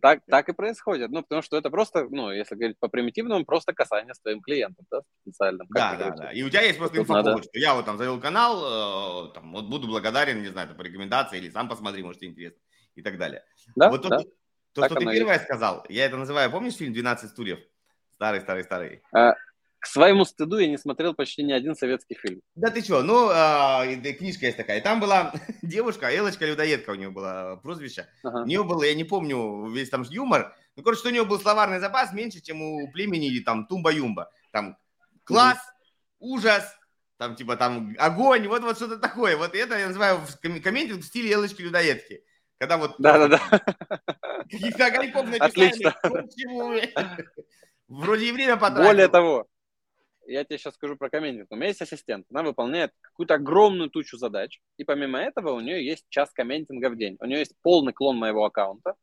[0.00, 1.10] так, так и происходит.
[1.12, 4.84] Ну, потому что это просто, ну, если говорить по примитивному, просто касание с твоим клиентом,
[4.90, 5.68] да, специальным.
[5.70, 6.32] Да, да, да.
[6.32, 7.42] И у тебя есть просто инфоповод, надо...
[7.44, 11.38] что я вот там завел канал, э, там, вот буду благодарен, не знаю, по рекомендации,
[11.38, 12.58] или сам посмотри, может, интересно,
[12.96, 13.44] и так далее.
[13.76, 14.18] Да, вот да.
[14.18, 14.24] То,
[14.72, 17.60] то что ты первое сказал, я это называю, помнишь фильм «12 стульев»?
[18.18, 19.02] Старый, старый, старый.
[19.12, 19.34] А,
[19.78, 22.40] к своему стыду я не смотрел почти ни один советский фильм.
[22.56, 24.78] Да ты что, ну, э, книжка есть такая.
[24.78, 28.08] И там была девушка, Элочка Людоедка у нее было прозвище.
[28.24, 28.42] Ага.
[28.42, 30.52] У нее было, я не помню, весь там юмор.
[30.74, 34.26] Ну, короче, что у нее был словарный запас меньше, чем у племени или там Тумба-Юмба.
[34.50, 34.76] Там
[35.22, 35.58] класс,
[36.18, 36.34] угу.
[36.34, 36.64] ужас,
[37.16, 39.36] там типа там огонь, вот, вот что-то такое.
[39.36, 42.24] Вот это я называю комментинг в стиле Элочки Людоедки.
[42.58, 42.96] Когда вот...
[42.98, 43.38] Да-да-да.
[44.50, 45.94] Каких-то огоньков начисляют.
[47.88, 48.84] Вроде и время потратил.
[48.84, 49.46] Более того,
[50.26, 51.48] я тебе сейчас скажу про комментинг.
[51.50, 55.84] У меня есть ассистент, она выполняет какую-то огромную тучу задач, и помимо этого у нее
[55.84, 57.16] есть час комментинга в день.
[57.20, 58.94] У нее есть полный клон моего аккаунта,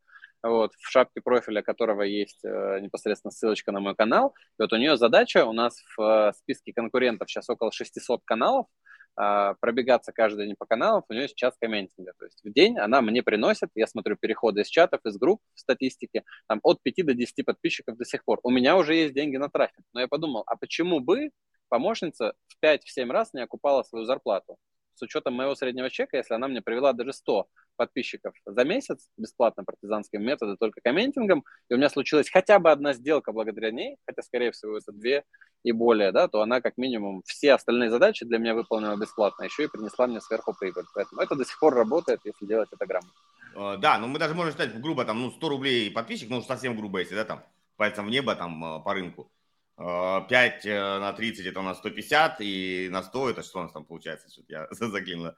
[0.43, 4.35] вот, в шапке профиля которого есть э, непосредственно ссылочка на мой канал.
[4.59, 8.67] И вот у нее задача, у нас в э, списке конкурентов сейчас около 600 каналов,
[9.15, 12.13] пробегаться каждый день по каналам, у нее есть час комментинга.
[12.17, 15.59] То есть в день она мне приносит, я смотрю переходы из чатов, из групп в
[15.59, 18.39] статистике, там от 5 до 10 подписчиков до сих пор.
[18.43, 19.85] У меня уже есть деньги на трафик.
[19.93, 21.31] Но я подумал, а почему бы
[21.69, 24.57] помощница в 5-7 раз не окупала свою зарплату?
[24.95, 29.63] С учетом моего среднего чека, если она мне привела даже 100 подписчиков за месяц бесплатно
[29.63, 34.21] партизанским методом, только комментингом, и у меня случилась хотя бы одна сделка благодаря ней, хотя,
[34.21, 35.23] скорее всего, это две
[35.63, 39.63] и более, да, то она как минимум все остальные задачи для меня выполнила бесплатно, еще
[39.63, 40.85] и принесла мне сверху прибыль.
[40.93, 43.11] Поэтому это до сих пор работает, если делать это грамотно.
[43.55, 46.77] Э, да, ну мы даже можем сказать грубо, там, ну, 100 рублей подписчик, ну, совсем
[46.77, 47.43] грубо, если, да, там,
[47.77, 49.31] пальцем в небо, там, э, по рынку.
[49.77, 53.73] 5 э, на 30 это у нас 150, и на 100 это что у нас
[53.73, 54.29] там получается?
[54.31, 55.31] Что я закинул.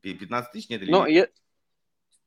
[0.00, 1.30] 15 тысяч нет или ну, нет?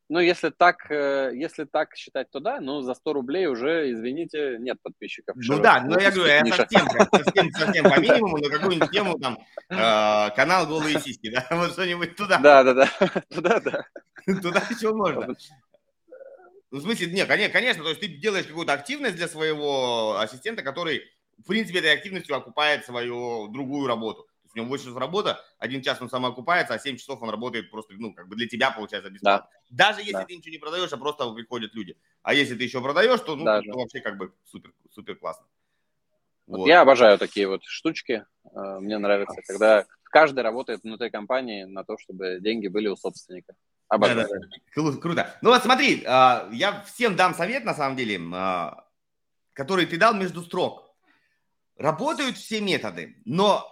[0.08, 4.58] Ну, если так, э, если так считать, то да, но за 100 рублей уже, извините,
[4.60, 5.36] нет подписчиков.
[5.36, 9.40] Ну да, но я говорю, я совсем, совсем, совсем по минимуму, на какую-нибудь тему там,
[9.70, 12.38] э, канал «Голые сиськи», да, вот что-нибудь туда.
[12.38, 12.90] Да, да, да,
[13.34, 13.86] туда, да.
[14.26, 15.36] Туда еще можно.
[16.70, 21.02] Ну, в смысле, нет, конечно, то есть ты делаешь какую-то активность для своего ассистента, который,
[21.40, 26.02] в принципе, этой активностью окупает свою другую работу у него 8 часов работа, один час
[26.02, 29.50] он самоокупается, а 7 часов он работает просто, ну, как бы для тебя, получается, бесплатно.
[29.70, 29.86] Да.
[29.86, 30.26] Даже если да.
[30.26, 31.98] ты ничего не продаешь, а просто приходят люди.
[32.24, 35.46] А если ты еще продаешь, то, ну, да, то, вообще как бы супер, супер классно.
[36.48, 36.60] Вот.
[36.60, 36.68] Вот.
[36.68, 38.26] Я обожаю такие вот штучки.
[38.54, 43.54] Э, мне нравится, когда каждый работает внутри компании на то, чтобы деньги были у собственника.
[43.88, 44.28] Обожаю.
[44.28, 44.98] Да, да, да.
[45.00, 45.38] Круто.
[45.42, 48.86] Ну вот смотри, а, я всем дам совет, на самом деле, а,
[49.54, 50.84] который ты дал между строк.
[51.78, 53.68] Работают все методы, но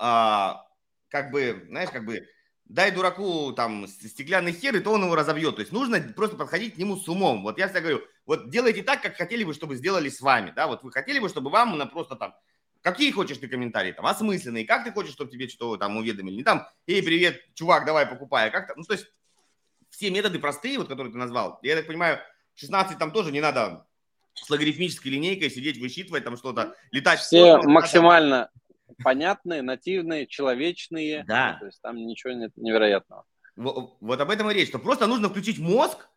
[1.13, 2.27] как бы, знаешь, как бы,
[2.65, 5.55] дай дураку там стеклянный хер, и то он его разобьет.
[5.55, 7.43] То есть нужно просто подходить к нему с умом.
[7.43, 10.65] Вот я всегда говорю, вот делайте так, как хотели бы, чтобы сделали с вами, да,
[10.65, 12.33] вот вы хотели бы, чтобы вам на просто там,
[12.81, 16.43] какие хочешь ты комментарии, там, осмысленные, как ты хочешь, чтобы тебе что-то там уведомили, не
[16.43, 19.05] там, эй, привет, чувак, давай покупай, а как-то, ну, то есть
[19.91, 21.59] все методы простые, вот которые ты назвал.
[21.61, 22.21] Я так понимаю,
[22.55, 23.85] 16 там тоже не надо
[24.33, 27.19] с логарифмической линейкой сидеть, высчитывать там что-то, летать.
[27.19, 28.49] Все максимально
[29.03, 31.23] понятные, нативные, человечные.
[31.27, 31.57] Да.
[31.59, 33.25] То есть там ничего нет невероятного.
[33.55, 36.09] Вот, вот об этом и речь, что просто нужно включить мозг,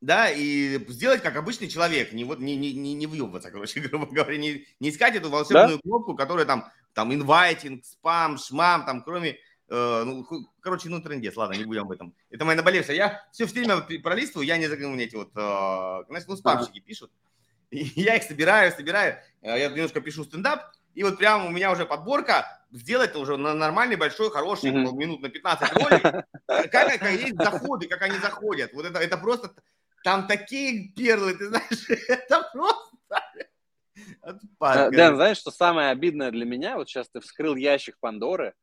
[0.00, 4.36] да, и сделать как обычный человек, не вот не, не, не, въебываться, короче, грубо говоря,
[4.38, 5.82] не, не искать эту волшебную да?
[5.82, 9.36] кнопку, которая там, там, инвайтинг, спам, шмам, там, кроме,
[9.68, 10.26] э, ну,
[10.60, 12.14] короче, ну, трендец, ладно, не будем об этом.
[12.30, 12.96] Это моя наболевшая.
[12.96, 17.10] Я все время пролистываю, я не закрыл мне эти вот, э, знаешь, ну, спамщики пишут,
[17.70, 21.70] и я их собираю, собираю, э, я немножко пишу стендап, и вот прямо у меня
[21.72, 24.94] уже подборка, сделать уже на нормальный, большой, хороший, mm-hmm.
[24.94, 26.02] минут на 15 ролик,
[26.46, 28.72] как, как есть заходы, как они заходят.
[28.72, 29.54] Вот это, это просто,
[30.04, 32.90] там такие перлы, ты знаешь, это просто...
[34.22, 36.76] Отпад, Дэн, знаешь, что самое обидное для меня?
[36.76, 38.54] Вот сейчас ты вскрыл ящик Пандоры,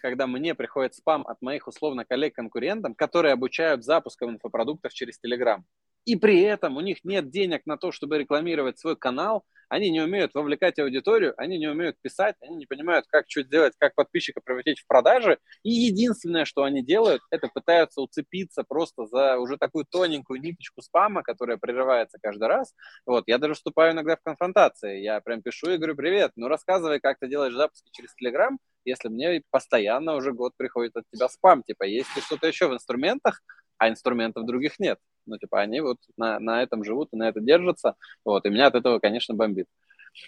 [0.00, 5.62] когда мне приходит спам от моих условно коллег-конкурентов, которые обучают запускам инфопродуктов через Telegram.
[6.04, 10.00] И при этом у них нет денег на то, чтобы рекламировать свой канал, они не
[10.00, 14.40] умеют вовлекать аудиторию, они не умеют писать, они не понимают, как что делать, как подписчика
[14.40, 15.38] превратить в продажи.
[15.62, 21.22] И единственное, что они делают, это пытаются уцепиться просто за уже такую тоненькую ниточку спама,
[21.22, 22.74] которая прерывается каждый раз.
[23.04, 25.00] Вот, я даже вступаю иногда в конфронтации.
[25.00, 29.08] Я прям пишу и говорю, привет, ну рассказывай, как ты делаешь запуски через Telegram, если
[29.08, 31.62] мне постоянно уже год приходит от тебя спам.
[31.62, 33.42] Типа, есть ли что-то еще в инструментах,
[33.78, 34.98] а инструментов других нет.
[35.26, 37.94] Ну, типа, они вот на, на этом живут и на это держатся.
[38.24, 39.68] Вот, и меня от этого, конечно, бомбит.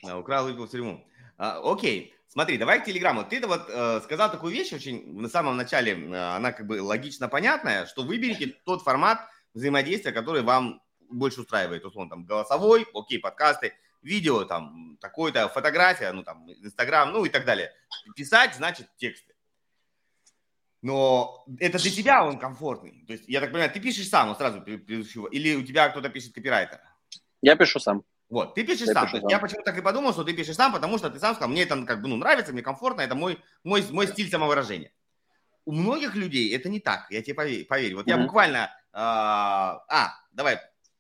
[0.05, 1.07] А, украл выпил в тюрьму.
[1.37, 3.25] А, окей, смотри, давай к Телеграму.
[3.25, 7.29] Ты вот э, сказал такую вещь очень на самом начале, э, она как бы логично
[7.29, 9.21] понятная, что выберите тот формат
[9.55, 11.85] взаимодействия, который вам больше устраивает.
[11.85, 17.45] Условно, там, голосовой, окей, подкасты, видео, там, такой-то, фотография, ну, там, Инстаграм, ну, и так
[17.45, 17.73] далее.
[18.15, 19.35] Писать, значит, тексты
[20.83, 23.05] но это для тебя он комфортный.
[23.07, 26.35] То есть, я так понимаю, ты пишешь сам, он сразу или у тебя кто-то пишет
[26.35, 26.81] копирайтер?
[27.43, 28.05] Я пишу сам.
[28.29, 29.07] Вот, ты пишешь я сам.
[29.07, 29.29] Пишу сам.
[29.29, 31.63] Я почему так и подумал, что ты пишешь сам, потому что ты сам сказал, мне
[31.63, 34.93] это как бы ну, нравится, мне комфортно, это мой, мой, мой стиль самовыражения.
[35.65, 37.67] У многих людей это не так, я тебе поверю.
[37.67, 37.95] поверь.
[37.95, 38.11] Вот mm-hmm.
[38.11, 38.71] я буквально...
[38.93, 38.99] Э,
[39.89, 40.59] а, давай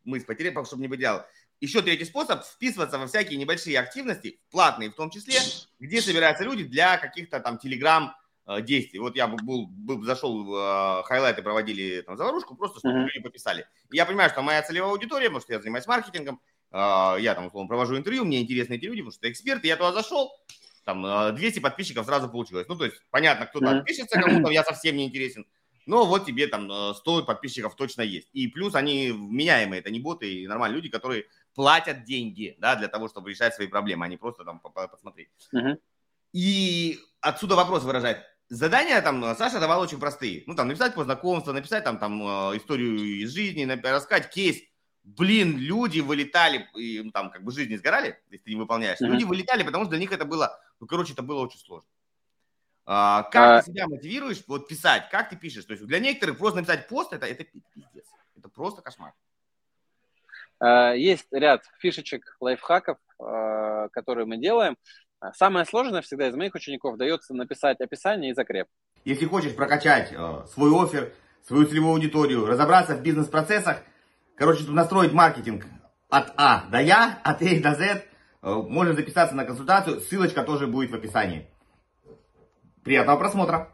[0.08, 1.24] мы потеряли, чтобы не потерял.
[1.60, 5.38] Еще третий способ– вписываться во всякие небольшие активности, платные в том числе,
[5.78, 8.14] где собираются люди для каких-то там телеграм
[8.62, 8.98] действий.
[8.98, 13.06] Вот я был, был зашел, э, хайлайты проводили там заварушку, просто чтобы mm-hmm.
[13.06, 13.66] люди пописали.
[13.90, 16.40] И я понимаю, что моя целевая аудитория, потому что я занимаюсь маркетингом,
[16.72, 16.76] э,
[17.20, 19.92] я там, условно, провожу интервью, мне интересны эти люди, потому что это эксперты, я туда
[19.92, 20.30] зашел,
[20.84, 22.66] там 200 подписчиков сразу получилось.
[22.68, 23.78] Ну, то есть, понятно, кто-то mm-hmm.
[23.80, 25.46] отпишется, кому-то я совсем не интересен.
[25.84, 28.28] Но вот тебе там 100 подписчиков точно есть.
[28.32, 32.88] И плюс они вменяемые, это не боты, и нормальные люди, которые платят деньги, да, для
[32.88, 35.28] того, чтобы решать свои проблемы, а не просто там посмотреть.
[35.52, 35.78] Uh-huh.
[36.32, 40.44] И отсюда вопрос выражает, Задания там Саша давал очень простые.
[40.46, 44.62] Ну, там, написать по знакомству, написать там, там э, историю из жизни, рассказать кейс.
[45.04, 49.00] Блин, люди вылетали, и, там, как бы жизни сгорали, если ты не выполняешь.
[49.00, 49.06] Mm-hmm.
[49.06, 51.88] Люди вылетали, потому что для них это было, ну, короче, это было очень сложно.
[52.90, 53.60] А, как а...
[53.60, 55.10] ты себя мотивируешь вот писать?
[55.10, 55.66] Как ты пишешь?
[55.66, 58.06] То есть для некоторых просто написать пост это, это пиздец.
[58.34, 59.12] Это просто кошмар.
[60.58, 64.78] А, есть ряд фишечек, лайфхаков, а, которые мы делаем.
[65.20, 68.68] А самое сложное всегда из моих учеников дается написать описание и закреп.
[69.04, 71.12] Если хочешь прокачать э, свой офер,
[71.44, 73.82] свою целевую аудиторию, разобраться в бизнес-процессах,
[74.36, 75.66] короче, тут настроить маркетинг
[76.08, 78.02] от А до Я, от А до З, э,
[78.42, 81.48] можно записаться на консультацию, ссылочка тоже будет в описании.
[82.84, 83.72] Приятного просмотра!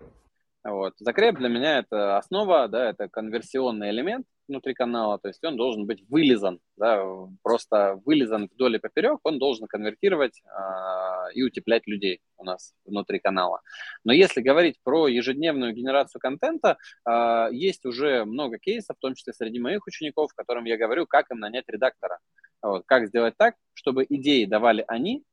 [0.65, 0.95] Вот.
[0.99, 5.87] Закреп для меня это основа, да, это конверсионный элемент внутри канала, то есть он должен
[5.87, 7.03] быть вылизан, да,
[7.43, 13.19] просто вылизан вдоль и поперек, он должен конвертировать э, и утеплять людей у нас внутри
[13.19, 13.61] канала.
[14.05, 19.33] Но если говорить про ежедневную генерацию контента, э, есть уже много кейсов, в том числе
[19.35, 22.19] среди моих учеников, которым я говорю, как им нанять редактора.
[22.63, 25.25] Вот, как сделать так, чтобы идеи давали они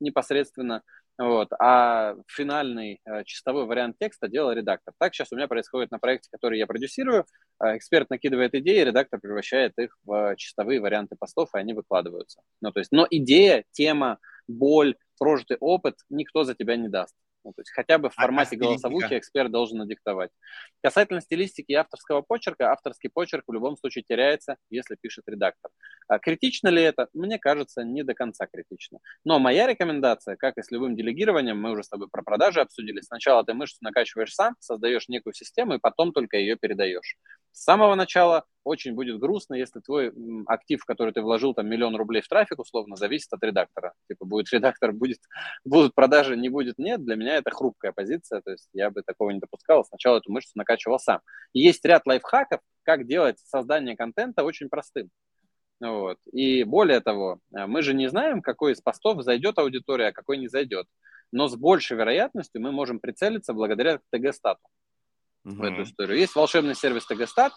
[0.00, 0.82] непосредственно,
[1.18, 4.94] вот, а финальный э, чистовой вариант текста делал редактор.
[4.98, 7.26] Так сейчас у меня происходит на проекте, который я продюсирую.
[7.60, 12.40] Э, эксперт накидывает идеи, редактор превращает их в чистовые варианты постов, и они выкладываются.
[12.60, 17.14] Ну, то есть, но идея, тема, боль, прожитый опыт никто за тебя не даст.
[17.48, 20.30] Ну, то есть хотя бы в а формате а голосовухи эксперт должен надиктовать.
[20.82, 25.70] Касательно стилистики и авторского почерка, авторский почерк в любом случае теряется, если пишет редактор.
[26.08, 27.08] А критично ли это?
[27.14, 28.98] Мне кажется, не до конца критично.
[29.24, 33.00] Но моя рекомендация, как и с любым делегированием, мы уже с тобой про продажи обсудили,
[33.00, 37.16] сначала ты мышцу накачиваешь сам, создаешь некую систему, и потом только ее передаешь.
[37.58, 40.12] С самого начала очень будет грустно, если твой
[40.46, 43.94] актив, в который ты вложил там миллион рублей в трафик, условно, зависит от редактора.
[44.06, 45.18] Типа будет редактор, будет,
[45.64, 47.04] будут продажи, не будет нет.
[47.04, 49.84] Для меня это хрупкая позиция, то есть я бы такого не допускал.
[49.84, 51.20] Сначала эту мышцу накачивал сам.
[51.52, 55.10] И есть ряд лайфхаков, как делать создание контента очень простым.
[55.80, 56.18] Вот.
[56.32, 60.38] И более того, э, мы же не знаем, какой из постов зайдет аудитория, а какой
[60.38, 60.86] не зайдет.
[61.32, 64.60] Но с большей вероятностью мы можем прицелиться благодаря ТГ-стату
[65.48, 65.62] угу.
[65.62, 66.18] в эту историю.
[66.18, 67.52] Есть волшебный сервис ТГ-стат,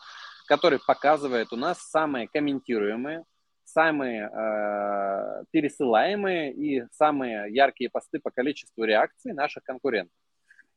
[0.47, 3.23] который показывает у нас самые комментируемые,
[3.63, 10.13] самые э, пересылаемые и самые яркие посты по количеству реакций наших конкурентов.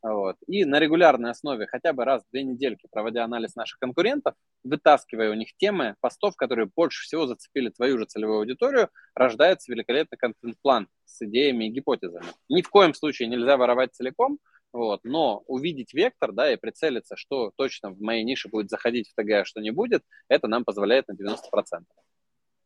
[0.05, 0.37] Вот.
[0.47, 5.31] И на регулярной основе, хотя бы раз в две недельки, проводя анализ наших конкурентов, вытаскивая
[5.31, 10.89] у них темы постов, которые больше всего зацепили твою же целевую аудиторию, рождается великолепный контент-план
[11.07, 12.27] с идеями и гипотезами.
[12.51, 14.39] Ни в коем случае нельзя воровать целиком,
[14.75, 19.15] вот, но увидеть вектор, да, и прицелиться, что точно в моей нише будет заходить в
[19.15, 21.39] ТГ, а что не будет, это нам позволяет на 90%.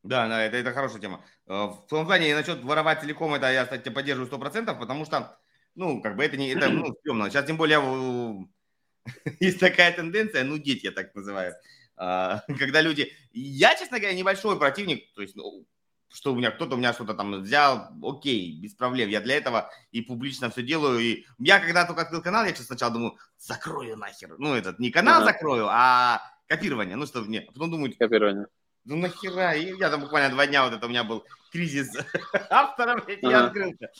[0.03, 1.25] Да, да, это, это хорошая тема.
[1.47, 5.39] Э, в том плане, насчет воровать целиком, это я, кстати, поддерживаю 100%, потому что
[5.79, 7.31] ну, как бы это не, это, ну, стрёмно.
[7.31, 7.79] Сейчас тем более
[9.41, 11.55] есть такая тенденция, ну, дети я так называю,
[11.97, 13.13] а, когда люди...
[13.33, 15.67] Я, честно говоря, небольшой противник, то есть, ну,
[16.11, 19.09] что у меня кто-то у меня что-то там взял, окей, без проблем.
[19.09, 21.01] Я для этого и публично все делаю.
[21.01, 24.37] И я когда только открыл канал, я сначала думаю, закрою нахер.
[24.39, 25.33] Ну, этот не канал ага.
[25.33, 26.97] закрою, а копирование.
[26.97, 27.41] Ну, что мне.
[27.41, 28.47] А потом думаю, копирование.
[28.85, 29.55] Ну нахера?
[29.55, 31.91] И я там буквально два дня вот это у меня был кризис
[32.51, 33.91] авторов, я открылся.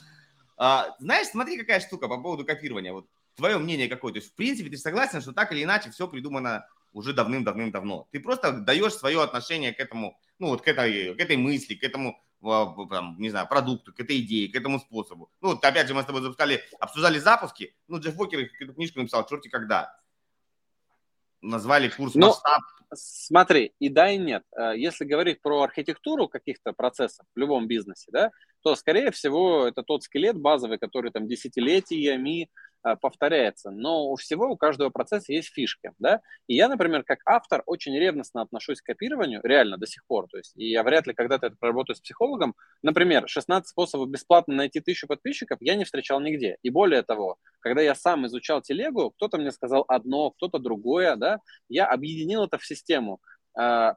[0.57, 2.93] А, знаешь, смотри, какая штука по поводу копирования.
[2.93, 4.13] Вот твое мнение какое.
[4.13, 8.09] То есть, в принципе, ты согласен, что так или иначе все придумано уже давным-давным-давно.
[8.11, 11.83] Ты просто даешь свое отношение к этому, ну вот к этой, к этой мысли, к
[11.83, 15.31] этому, там, не знаю, продукту, к этой идее, к этому способу.
[15.41, 17.75] Ну вот опять же мы с тобой запускали, обсуждали запуски.
[17.87, 19.99] Ну Джефф Бокер эту книжку написал, черти когда.
[21.41, 22.29] Назвали курс Но...
[22.29, 22.63] масштаб
[22.95, 24.45] Смотри, и да, и нет.
[24.57, 28.31] Э, если говорить про архитектуру каких-то процессов в любом бизнесе, да,
[28.63, 32.51] то, скорее всего, это тот скелет базовый, который там десятилетиями
[32.97, 37.63] повторяется, но у всего, у каждого процесса есть фишки, да, и я, например, как автор
[37.67, 41.15] очень ревностно отношусь к копированию, реально, до сих пор, то есть, и я вряд ли
[41.15, 46.21] когда-то это проработаю с психологом, например, 16 способов бесплатно найти тысячу подписчиков я не встречал
[46.21, 51.17] нигде, и более того, когда я сам изучал телегу, кто-то мне сказал одно, кто-то другое,
[51.17, 53.38] да, я объединил это в систему, Э,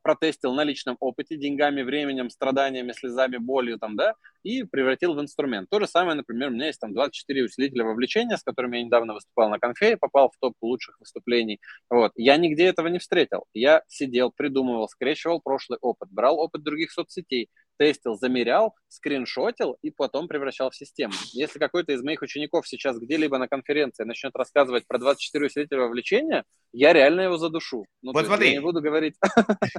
[0.03, 5.69] протестил на личном опыте деньгами, временем, страданиями, слезами, болью, там, да, и превратил в инструмент.
[5.69, 9.13] То же самое, например, у меня есть там 24 усилителя вовлечения, с которыми я недавно
[9.13, 11.59] выступал на конфе, попал в топ лучших выступлений.
[11.89, 12.11] Вот.
[12.15, 13.45] Я нигде этого не встретил.
[13.53, 17.49] Я сидел, придумывал, скрещивал прошлый опыт, брал опыт других соцсетей,
[17.81, 21.13] тестил, замерял, скриншотил и потом превращал в систему.
[21.33, 26.43] Если какой-то из моих учеников сейчас где-либо на конференции начнет рассказывать про 24 усилителя вовлечения,
[26.73, 27.87] я реально его задушу.
[28.03, 28.49] Ну, вот смотри.
[28.49, 29.15] Я не буду говорить.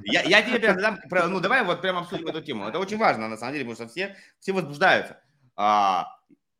[0.02, 0.98] Я, я тебе прям дам,
[1.30, 2.66] ну давай вот прям обсудим эту тему.
[2.66, 5.22] Это очень важно, на самом деле, потому что все, все возбуждаются.
[5.54, 6.08] А,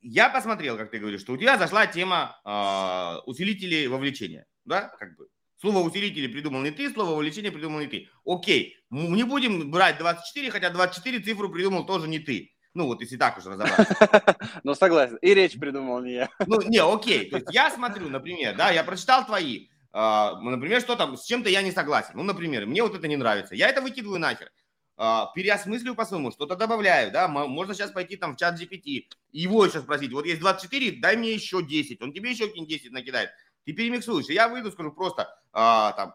[0.00, 4.46] я посмотрел, как ты говоришь, что у тебя зашла тема а, усилителей вовлечения.
[4.64, 5.26] Да, как бы.
[5.62, 8.08] Слово усилители придумал не ты, слово увлечение придумал не ты.
[8.26, 12.50] Окей, не будем брать 24, хотя 24 цифру придумал тоже не ты.
[12.74, 14.36] Ну вот, если так уже разобраться.
[14.64, 15.18] Ну, согласен.
[15.22, 16.30] И речь придумал не я.
[16.48, 17.30] Ну, не, окей.
[17.30, 19.68] То есть я смотрю, например, да, я прочитал твои.
[19.94, 22.14] Uh, например, что там, с чем-то я не согласен.
[22.14, 23.54] Ну, например, мне вот это не нравится.
[23.54, 24.50] Я это выкидываю нахер.
[24.98, 29.80] Uh, переосмыслю по-своему, что-то добавляю, да, можно сейчас пойти там в чат GPT, его еще
[29.80, 33.30] спросить, вот есть 24, дай мне еще 10, он тебе еще какие-нибудь 10 накидает.
[33.64, 34.28] Ты перемиксуешь.
[34.28, 36.14] И я выйду, скажу просто, а, там,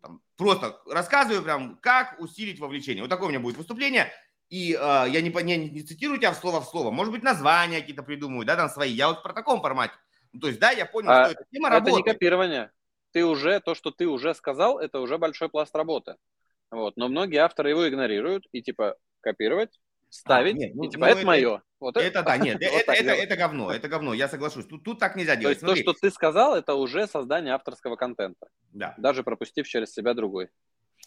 [0.00, 3.02] там, просто рассказываю прям, как усилить вовлечение.
[3.02, 4.12] Вот такое у меня будет выступление.
[4.50, 6.90] И а, я не, не, не цитирую тебя в слово в слово.
[6.90, 8.92] Может быть, названия какие-то придумаю, да, там свои.
[8.92, 9.94] Я вот про таком формате.
[10.32, 12.00] Ну, то есть, да, я понял, а, что эта тема это работает.
[12.00, 12.70] Это не копирование.
[13.12, 16.16] Ты уже, то, что ты уже сказал, это уже большой пласт работы.
[16.70, 16.96] Вот.
[16.96, 19.78] Но многие авторы его игнорируют и типа копировать,
[20.14, 21.62] ставить, а, нет, ну, и типа, ну, это, это мое.
[21.80, 24.66] Вот это, это да, нет, вот это, это, это говно, это говно, я соглашусь.
[24.66, 25.58] Тут, тут так нельзя делать.
[25.58, 25.82] То есть Смотри.
[25.82, 28.48] то, что ты сказал, это уже создание авторского контента.
[28.72, 28.94] Да.
[28.96, 30.50] Даже пропустив через себя другой.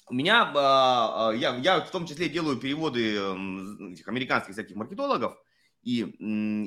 [0.10, 3.16] У меня, а, а, я, я в том числе делаю переводы
[3.94, 5.38] этих американских всяких маркетологов,
[5.84, 6.16] и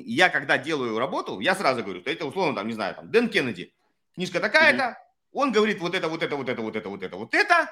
[0.05, 3.73] я когда делаю работу, я сразу говорю, это условно там, не знаю, там, Дэн Кеннеди,
[4.15, 5.29] книжка такая-то, mm-hmm.
[5.33, 7.69] он говорит вот это, вот это, вот это, вот это, вот это, вот это,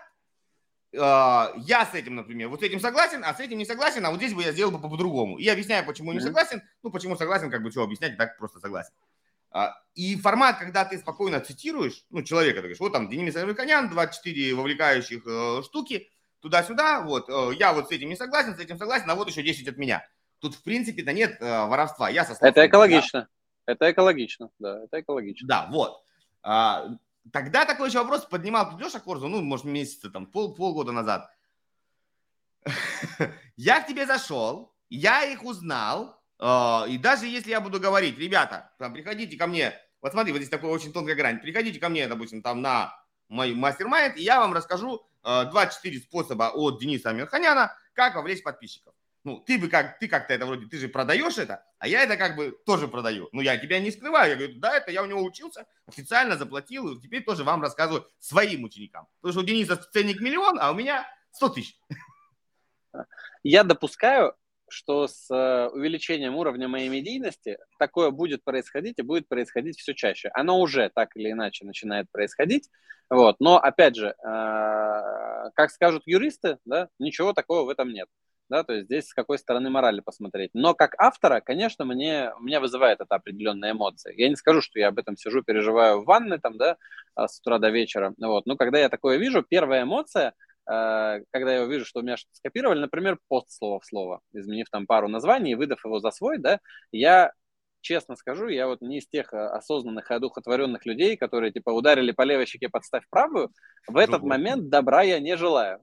[0.92, 4.18] я с этим, например, вот с этим согласен, а с этим не согласен, а вот
[4.18, 5.38] здесь бы я сделал бы по-другому.
[5.38, 6.64] И объясняю, почему не согласен.
[6.82, 8.92] Ну, почему согласен, как бы что объяснять, так просто согласен.
[9.52, 13.90] А, и формат, когда ты спокойно цитируешь, ну, человека, ты говоришь, вот там Денис Американян,
[13.90, 16.10] 24 вовлекающих э, штуки,
[16.40, 19.42] туда-сюда, вот, э, я вот с этим не согласен, с этим согласен, а вот еще
[19.42, 20.08] 10 от меня.
[20.40, 22.10] Тут, в принципе-то нет э, воровства.
[22.10, 23.22] Я это экологично.
[23.22, 23.74] Да.
[23.74, 25.48] Это экологично, да, это экологично.
[25.48, 26.04] Да, вот.
[27.32, 31.30] Тогда такой еще вопрос поднимал Леша Корзу, ну, может, месяца, там, пол, полгода назад.
[33.58, 38.72] Я к тебе зашел, я их узнал, э, и даже если я буду говорить, ребята,
[38.78, 42.42] приходите ко мне, вот смотри, вот здесь такая очень тонкая грань, приходите ко мне, допустим,
[42.42, 42.94] там на
[43.28, 48.94] мой мастер-майнд, и я вам расскажу э, 24 способа от Дениса Амирханяна, как вовлечь подписчиков.
[49.26, 52.16] Ну, ты бы как, ты как-то это вроде, ты же продаешь это, а я это
[52.16, 53.28] как бы тоже продаю.
[53.34, 56.88] Ну, я тебя не скрываю, я говорю, да, это я у него учился, официально заплатил,
[56.88, 59.08] и теперь тоже вам рассказываю своим ученикам.
[59.20, 61.80] Потому что у Дениса ценник миллион, а у меня 100 тысяч.
[63.44, 64.36] Я допускаю,
[64.70, 70.30] что с э, увеличением уровня моей медийности такое будет происходить и будет происходить все чаще.
[70.34, 72.70] Оно уже так или иначе начинает происходить.
[73.10, 73.38] Вот.
[73.40, 74.14] Но, опять же, э,
[75.56, 78.08] как скажут юристы, да, ничего такого в этом нет.
[78.50, 80.52] Да, то есть здесь с какой стороны морали посмотреть.
[80.54, 84.14] Но как автора, конечно, мне, меня вызывает это определенные эмоции.
[84.18, 86.78] Я не скажу, что я об этом сижу, переживаю в ванной там, да,
[87.16, 88.14] а, с утра до вечера.
[88.20, 88.46] Вот.
[88.46, 90.34] Но когда я такое вижу, первая эмоция–
[90.70, 94.70] Э, когда я увижу, что у меня что-то скопировали, например, пост слово в слово, изменив
[94.70, 96.60] там пару названий выдав его за свой, да,
[96.92, 97.34] я
[97.82, 102.12] честно скажу, я вот не из тех э, осознанных и одухотворенных людей, которые, типа, ударили
[102.12, 103.52] по левой щеке, подставь правую.
[103.88, 105.82] В этот момент добра я не желаю.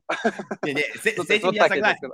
[0.62, 2.10] Не, не, с, с этим я согласен.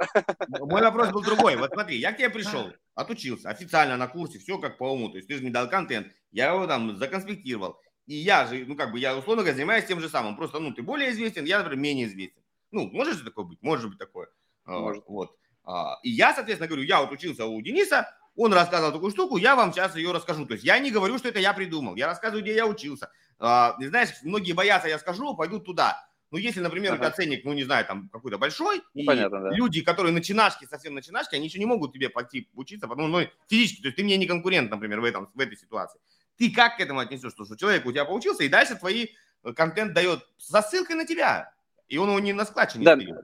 [0.60, 1.56] Мой вопрос был другой.
[1.56, 5.10] Вот смотри, я к тебе пришел, отучился официально на курсе, все как по уму.
[5.10, 7.78] То есть ты же не дал контент, я его там законспектировал.
[8.06, 10.36] И я же, ну, как бы, я, условно говоря, занимаюсь тем же самым.
[10.36, 12.42] Просто, ну, ты более известен, я, например, менее известен.
[12.70, 13.62] Ну, может же такое быть?
[13.62, 14.28] Может быть такое.
[14.64, 15.04] А, может.
[15.06, 15.36] Вот.
[15.64, 19.56] А, и я, соответственно, говорю, я вот учился у Дениса, он рассказывал такую штуку, я
[19.56, 20.46] вам сейчас ее расскажу.
[20.46, 23.10] То есть я не говорю, что это я придумал, я рассказываю, где я учился.
[23.38, 26.06] А, знаешь, многие боятся, я скажу, пойдут туда.
[26.30, 27.00] Ну, если, например, ага.
[27.00, 29.50] у тебя ценник, ну, не знаю, там какой-то большой, ну, и понятно, да.
[29.50, 33.82] люди, которые начинашки, совсем начинашки, они еще не могут тебе пойти учиться, потому ну, физически,
[33.82, 36.00] то есть ты мне не конкурент, например, в, этом, в этой ситуации.
[36.38, 39.08] Ты как к этому отнесешь, что, человек у тебя поучился, и дальше твои
[39.44, 41.52] э, контент дает со ссылкой на тебя.
[41.88, 43.22] И он его не на складче не Дэн,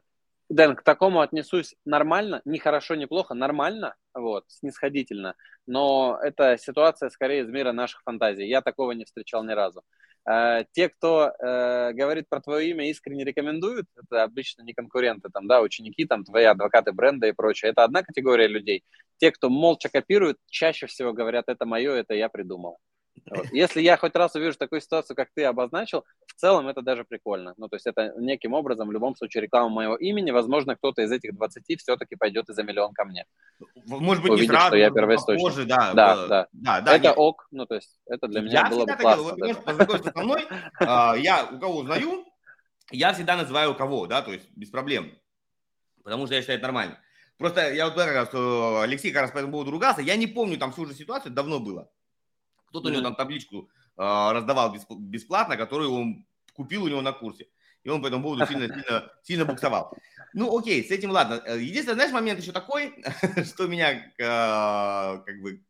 [0.48, 5.34] Дэн, к такому отнесусь нормально, не хорошо, не плохо, нормально, вот, снисходительно.
[5.66, 8.48] Но это ситуация скорее из мира наших фантазий.
[8.48, 9.82] Я такого не встречал ни разу.
[10.26, 15.46] Э, те, кто э, говорит про твое имя, искренне рекомендуют, это обычно не конкуренты, там,
[15.46, 17.70] да, ученики, там, твои адвокаты бренда и прочее.
[17.72, 18.84] Это одна категория людей.
[19.18, 22.78] Те, кто молча копируют, чаще всего говорят, это мое, это я придумал.
[23.30, 23.46] Вот.
[23.52, 27.54] Если я хоть раз увижу такую ситуацию, как ты обозначил, в целом это даже прикольно.
[27.56, 30.30] Ну, то есть это неким образом, в любом случае, реклама моего имени.
[30.30, 33.26] Возможно, кто-то из этих 20 все-таки пойдет и за миллион ко мне.
[33.86, 35.42] Может быть, Увидит, не сразу, что я первоисточник.
[35.42, 36.48] Позже, да, да, да.
[36.52, 36.96] да, да.
[36.96, 37.14] Это нет.
[37.16, 39.22] ок, ну, то есть это для меня я было бы классно.
[39.22, 40.46] Вот, познакомиться со мной,
[40.80, 42.24] а, я у кого узнаю,
[42.90, 45.12] я всегда называю у кого, да, то есть без проблем.
[46.02, 46.98] Потому что я считаю это нормально.
[47.36, 50.58] Просто я вот говорю, что Алексей как раз по этому поводу ругался, я не помню
[50.58, 51.88] там всю же ситуацию, давно было.
[52.68, 57.48] Кто-то у него там табличку э, раздавал бесплатно, которую он купил у него на курсе.
[57.84, 59.96] И он по этому поводу сильно, сильно, сильно буксовал.
[60.34, 61.40] Ну, окей, с этим ладно.
[61.44, 62.94] Э, единственный, знаешь, момент еще такой,
[63.44, 65.62] что меня э, как бы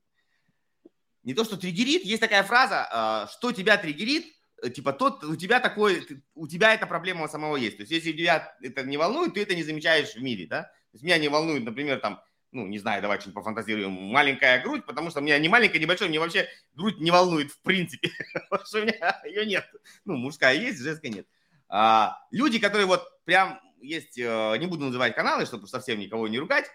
[1.22, 4.26] не то, что триггерит, есть такая фраза, э, что тебя триггерит,
[4.62, 7.76] э, типа тот, у тебя такой, у тебя эта проблема у самого есть.
[7.76, 10.62] То есть, если тебя это не волнует, ты это не замечаешь в мире, да?
[10.62, 12.22] То есть, меня не волнует, например, там,
[12.52, 16.08] ну, не знаю, давайте пофантазируем, маленькая грудь, потому что у меня не маленькая, не большая,
[16.08, 18.10] мне вообще грудь не волнует в принципе,
[18.50, 19.66] потому что у меня ее нет.
[20.04, 21.26] Ну, мужская есть, женская нет.
[21.68, 26.38] А, люди, которые вот прям есть, э, не буду называть каналы, чтобы совсем никого не
[26.38, 26.70] ругать,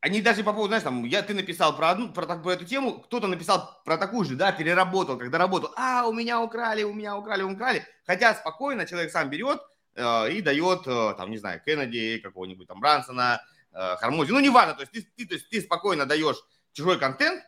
[0.00, 3.00] они даже по поводу, знаешь, там, я, ты написал про одну, про, про эту тему,
[3.00, 7.16] кто-то написал про такую же, да, переработал, когда работал, а, у меня украли, у меня
[7.16, 9.60] украли, украли, хотя спокойно человек сам берет
[9.96, 14.32] э, и дает, э, там, не знаю, Кеннеди, какого-нибудь там Брансона, Хармози.
[14.32, 16.36] Ну, неважно, то есть ты, ты, то есть ты спокойно даешь
[16.72, 17.42] чужой контент,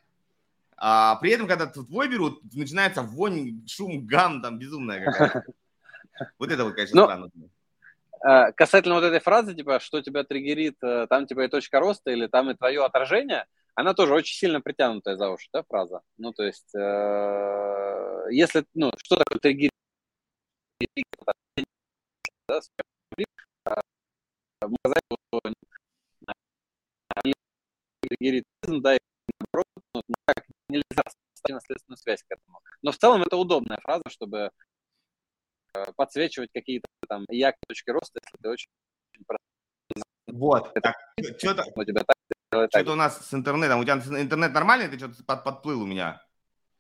[0.77, 5.45] а при этом, когда твой берут, начинается вонь, шум, гам, там, безумная какая-то.
[6.39, 7.31] Вот это вот, конечно, ну, странно.
[8.23, 12.11] Э, касательно вот этой фразы, типа, что тебя триггерит, э, там типа и точка роста,
[12.11, 16.03] или там и твое отражение, она тоже очень сильно притянутая за уши, да, фраза.
[16.19, 19.73] Ну, то есть, э, если, ну, что такое триггерит?
[22.47, 22.61] Да,
[28.21, 28.99] триггеритизм, да, и
[29.41, 31.03] наоборот, ну, никак нельзя
[31.49, 32.61] наследственную связь к этому.
[32.83, 34.51] Но в целом это удобная фраза, чтобы
[35.75, 38.69] э, подсвечивать какие-то там яркие точки роста, если ты очень
[40.33, 40.95] вот, так,
[41.39, 45.25] что-то, у тебя так, что-то у нас с интернетом, у тебя интернет нормальный, ты что-то
[45.25, 46.23] под, подплыл у меня?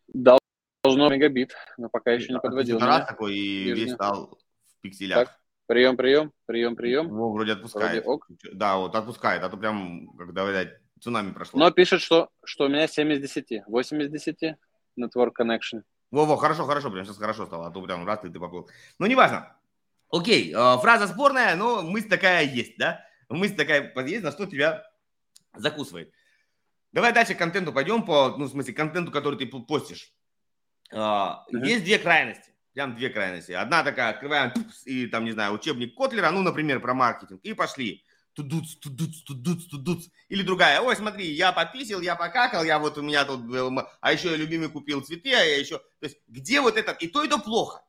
[0.07, 2.79] Должно мегабит, но пока еще не подводил.
[2.79, 4.39] Раз такой и весь стал
[4.77, 5.27] в пикселях.
[5.27, 7.09] Так, прием, прием, прием, прием.
[7.09, 8.05] Во, вроде отпускает.
[8.05, 8.29] Вроде ок.
[8.53, 11.59] Да, вот отпускает, а то прям, когда, видать, цунами прошло.
[11.59, 14.57] Но пишет, что, что у меня 7 из 10, 8 из 10
[14.99, 15.83] Network Connection.
[16.11, 18.69] Во-во, хорошо, хорошо, прям сейчас хорошо стало, а то прям раз ты, ты поплыл.
[18.99, 19.57] Ну, неважно.
[20.11, 23.05] Окей, э, фраза спорная, но мысль такая есть, да?
[23.29, 24.85] Мысль такая есть, на что тебя
[25.55, 26.13] закусывает.
[26.93, 30.13] Давай дальше к контенту пойдем, по, ну, в смысле, контенту, который ты постишь.
[30.93, 31.37] Uh-huh.
[31.53, 32.51] Есть две крайности.
[32.75, 33.53] Прям две крайности.
[33.53, 34.53] Одна такая, открываем,
[34.85, 38.05] и там, не знаю, учебник Котлера, ну, например, про маркетинг, и пошли.
[38.35, 40.09] Тудуц, тудуц, тудуц, тудуц.
[40.29, 44.13] Или другая, ой, смотри, я пописил, я покакал, я вот у меня тут был, а
[44.13, 45.79] еще я любимый купил цветы, а я еще...
[45.79, 47.83] То есть, где вот этот, и то, и то плохо.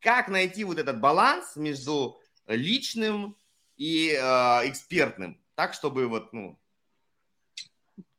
[0.00, 3.36] Как найти вот этот баланс между личным
[3.76, 4.20] и э,
[4.68, 6.58] экспертным, так, чтобы вот, ну,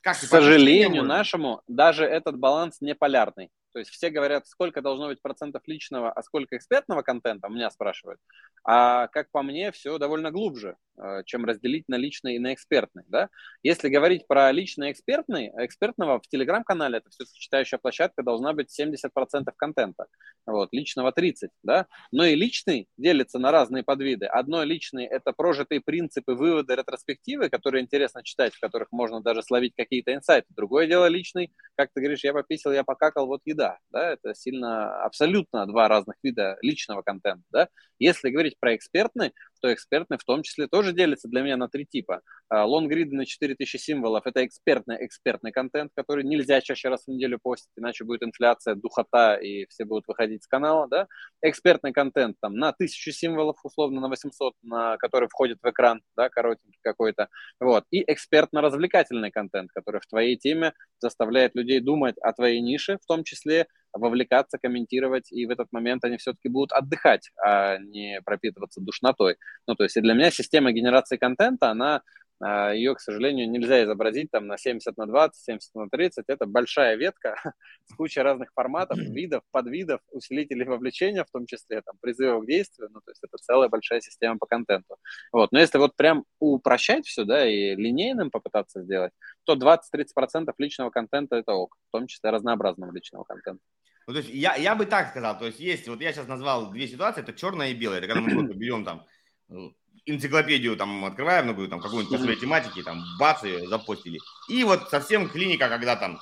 [0.03, 3.49] как К сожалению нашему, даже этот баланс не полярный.
[3.73, 8.19] То есть все говорят, сколько должно быть процентов личного, а сколько экспертного контента, меня спрашивают.
[8.63, 13.03] А как по мне, все довольно глубже, э, чем разделить на личный и на экспертный.
[13.07, 13.29] Да?
[13.63, 18.69] Если говорить про личный и экспертный, экспертного в Телеграм-канале, это все сочетающая площадка, должна быть
[18.69, 20.05] 70% контента.
[20.45, 21.49] Вот, личного 30%.
[21.63, 21.87] Да?
[22.11, 24.27] Но и личный делится на разные подвиды.
[24.27, 29.73] Одно личный– это прожитые принципы, выводы, ретроспективы, которые интересно читать, в которых можно даже словить
[29.75, 30.47] какие-то инсайты.
[30.51, 34.33] Другое дело личный, как ты говоришь, я пописал, я покакал, вот еда да, да, это
[34.35, 37.69] сильно, абсолютно два разных вида личного контента, да.
[37.97, 39.33] Если говорить про экспертный,
[39.63, 42.21] то экспертный в том числе тоже делится для меня на три типа.
[42.49, 47.39] А, лонгриды на 4000 символов– это экспертный, экспертный контент, который нельзя чаще раз в неделю
[47.41, 51.07] постить, иначе будет инфляция, духота, и все будут выходить с канала, да.
[51.41, 56.27] Экспертный контент там на 1000 символов, условно, на 800, на который входит в экран, да,
[56.27, 57.29] коротенький какой-то,
[57.61, 57.85] вот.
[57.89, 63.23] И экспертно-развлекательный контент, который в твоей теме заставляет людей думать о твоей нише, в том
[63.23, 69.37] числе вовлекаться, комментировать, и в этот момент они все-таки будут отдыхать, а не пропитываться душнотой.
[69.67, 72.01] Ну, то есть и для меня система генерации контента, она
[72.45, 76.25] а, ее, к сожалению, нельзя изобразить там на 70 на 20, 70 на 30.
[76.27, 77.35] Это большая ветка
[77.85, 82.89] с кучей разных форматов, видов, подвидов, усилителей вовлечения, в том числе там призывов к действию.
[82.91, 84.97] Ну, то есть это целая большая система по контенту.
[85.31, 85.53] Вот.
[85.53, 89.13] Но если вот прям упрощать все, да, и линейным попытаться сделать,
[89.45, 93.61] то 20-30% личного контента это ок, в том числе разнообразного личного контента.
[94.07, 96.71] Ну, то есть я, я бы так сказал, то есть есть, вот я сейчас назвал
[96.71, 99.05] две ситуации, это черное и белое, это когда мы берем там
[99.47, 99.75] ну,
[100.05, 104.19] энциклопедию там открываем, ну, там какую-нибудь по своей тематике, там бац, ее запостили.
[104.49, 106.19] И вот совсем клиника, когда там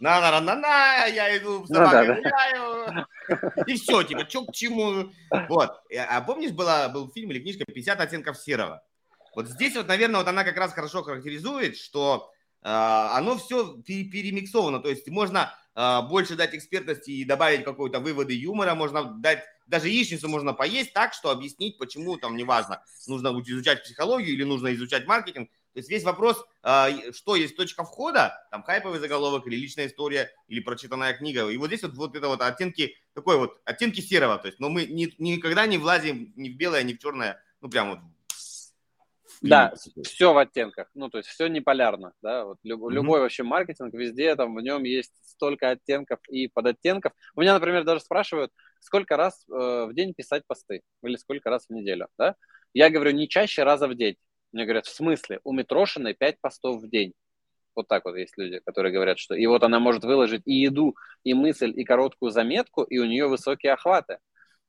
[0.00, 3.06] на на на на я иду с ну да, гуляю.
[3.66, 5.12] И все, типа, что к чему.
[5.48, 5.82] Вот.
[6.08, 8.82] А помнишь, была, был фильм или книжка «50 оттенков серого»?
[9.36, 12.30] Вот здесь вот, наверное, вот она как раз хорошо характеризует, что
[12.62, 14.80] э, оно все перемиксовано.
[14.80, 19.88] То есть можно э, больше дать экспертности и добавить какой-то выводы юмора, можно дать даже
[19.88, 25.06] яичницу можно поесть так, что объяснить, почему там, неважно, нужно изучать психологию или нужно изучать
[25.06, 25.48] маркетинг.
[25.72, 30.28] То есть весь вопрос, а, что есть точка входа, там хайповый заголовок или личная история,
[30.48, 31.48] или прочитанная книга.
[31.48, 34.36] И вот здесь вот, вот это вот оттенки, такой вот, оттенки серого.
[34.38, 37.68] То есть, но мы ни, никогда не влазим ни в белое, ни в черное, ну
[37.70, 38.00] прям вот
[39.40, 39.72] да,
[40.02, 40.90] все в оттенках.
[40.94, 42.44] Ну, то есть все не полярно, да.
[42.44, 42.92] Вот люб, mm-hmm.
[42.92, 47.12] любой вообще маркетинг везде там в нем есть столько оттенков и подоттенков.
[47.34, 51.66] У меня, например, даже спрашивают, сколько раз э, в день писать посты или сколько раз
[51.66, 52.36] в неделю, да?
[52.74, 54.16] Я говорю, не чаще раза в день.
[54.52, 55.40] Мне говорят, в смысле?
[55.44, 57.14] У Митрошиной 5 постов в день.
[57.74, 60.96] Вот так вот есть люди, которые говорят, что и вот она может выложить и еду,
[61.24, 64.18] и мысль, и короткую заметку, и у нее высокие охваты.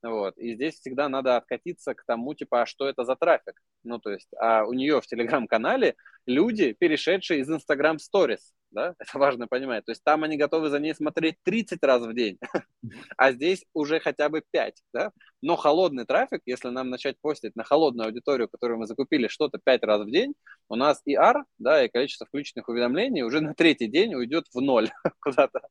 [0.03, 0.37] Вот.
[0.37, 3.61] И здесь всегда надо откатиться к тому, типа, а что это за трафик?
[3.83, 5.95] Ну, то есть, а у нее в телеграм-канале
[6.25, 8.41] люди, перешедшие из Instagram Stories
[8.71, 9.85] да, это важно понимать.
[9.85, 12.37] То есть там они готовы за ней смотреть 30 раз в день,
[13.17, 15.11] а здесь уже хотя бы 5, да.
[15.41, 19.83] Но холодный трафик, если нам начать постить на холодную аудиторию, которую мы закупили что-то 5
[19.83, 20.33] раз в день,
[20.69, 24.61] у нас и R, да, и количество включенных уведомлений уже на третий день уйдет в
[24.61, 25.61] ноль куда-то,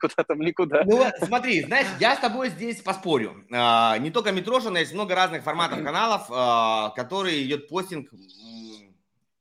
[0.00, 0.82] куда там никуда.
[0.84, 3.44] Ну, смотри, знаешь, я с тобой здесь поспорю.
[3.52, 8.10] А, не только Митрошина, есть много разных форматов каналов, а, которые идет постинг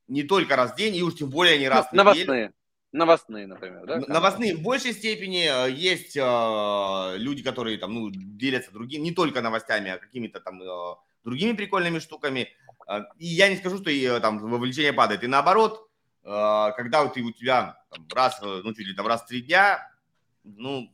[0.07, 2.05] не только раз в день, и уж тем более не раз в неделю.
[2.05, 2.53] Новостные.
[2.93, 3.99] Новостные, например, да?
[4.07, 9.41] Новостные в большей степени э, есть э, люди, которые там, ну, делятся другими, не только
[9.41, 12.49] новостями, а какими-то там э, другими прикольными штуками.
[12.87, 15.23] Э, и я не скажу, что и, э, там вовлечение падает.
[15.23, 15.89] И наоборот,
[16.23, 19.41] э, когда вот ты, у тебя там, раз, ну, чуть ли там раз в три
[19.41, 19.85] дня,
[20.45, 20.89] ну,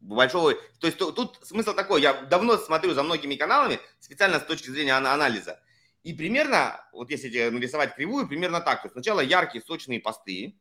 [0.00, 0.52] большого...
[0.78, 4.68] То есть тут, тут смысл такой, я давно смотрю за многими каналами, специально с точки
[4.68, 5.58] зрения анализа.
[6.02, 8.82] И примерно, вот если нарисовать кривую, примерно так.
[8.82, 10.58] То сначала яркие, сочные посты,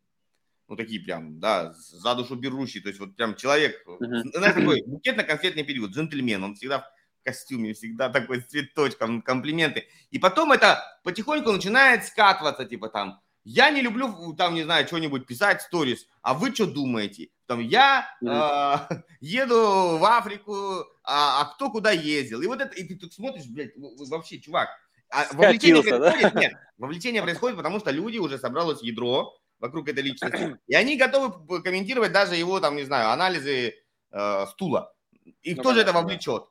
[0.70, 4.22] ну, такие прям, да, за душу берущие, то есть вот прям человек, uh-huh.
[4.34, 9.88] знаешь, такой букетно-конфетный период, джентльмен, он всегда в костюме, всегда такой с цветочком, комплименты.
[10.11, 15.26] И потом это потихоньку начинает скатываться, типа там, я не люблю, там, не знаю, что-нибудь
[15.26, 17.30] писать, сторис, а вы что думаете?
[17.47, 22.41] Там, я э, еду в Африку, а, а кто куда ездил?
[22.41, 24.70] И вот это, и ты тут смотришь, блядь, вообще, чувак,
[25.09, 26.39] а вовлечение, происходит, да?
[26.39, 31.62] нет, вовлечение происходит, потому что люди уже собралось ядро вокруг этой личности, и они готовы
[31.62, 33.76] комментировать даже его, там, не знаю, анализы
[34.12, 34.93] э, стула.
[35.41, 36.45] Их ну, тоже это вовлечет.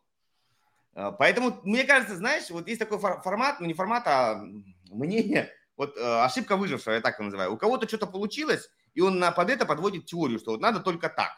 [0.94, 4.42] Э, поэтому, мне кажется, знаешь, вот есть такой формат, ну не формат, а
[4.90, 7.52] мнение, вот э, ошибка выжившего, я так называю.
[7.52, 11.08] У кого-то что-то получилось, и он на, под это подводит теорию, что вот надо только
[11.08, 11.32] так.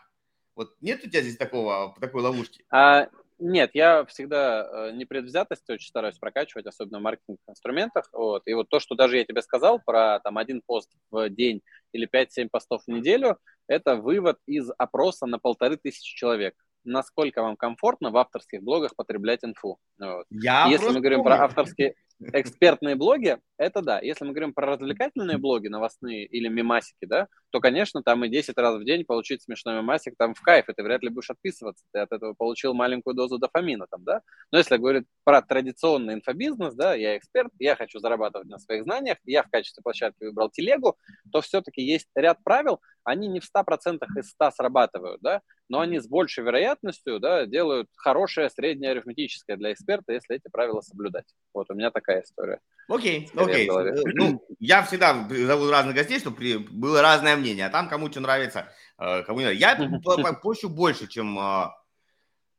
[0.56, 2.64] Вот нет у тебя здесь такого, такой ловушки?
[2.70, 3.08] А,
[3.40, 8.08] нет, я всегда э, непредвзятость очень стараюсь прокачивать, особенно в маркетинговых инструментах.
[8.12, 8.42] Вот.
[8.46, 11.62] И вот то, что даже я тебе сказал про там, один пост в день
[11.92, 17.56] или 5-7 постов в неделю, это вывод из опроса на полторы тысячи человек насколько вам
[17.56, 19.78] комфортно в авторских блогах потреблять инфу.
[19.98, 20.24] Вот.
[20.30, 21.36] Я Если мы говорим помню.
[21.36, 21.94] про авторские
[22.32, 24.00] экспертные блоги, это да.
[24.00, 28.56] Если мы говорим про развлекательные блоги, новостные или мемасики, да, то, конечно, там и 10
[28.58, 31.84] раз в день получить смешной мемасик там в кайф, и ты вряд ли будешь отписываться.
[31.92, 34.22] Ты от этого получил маленькую дозу дофамина там, да.
[34.52, 39.18] Но если говорить про традиционный инфобизнес, да, я эксперт, я хочу зарабатывать на своих знаниях,
[39.24, 40.96] я в качестве площадки выбрал телегу,
[41.32, 46.00] то все-таки есть ряд правил, они не в 100% из 100 срабатывают, да, но они
[46.00, 51.26] с большей вероятностью, да, делают хорошее среднее арифметическое для эксперта, если эти правила соблюдать.
[51.54, 52.60] Вот у меня такая история.
[52.88, 53.68] Окей, окей.
[53.68, 57.66] Э, ну, я всегда зову разных гостей, чтобы было разное мнение.
[57.66, 60.20] А там кому что нравится, э, кому не нравится.
[60.20, 61.70] Я пощу больше, чем э,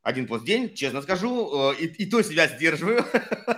[0.02, 3.06] один пост в день, честно скажу, и, и то себя сдерживаю.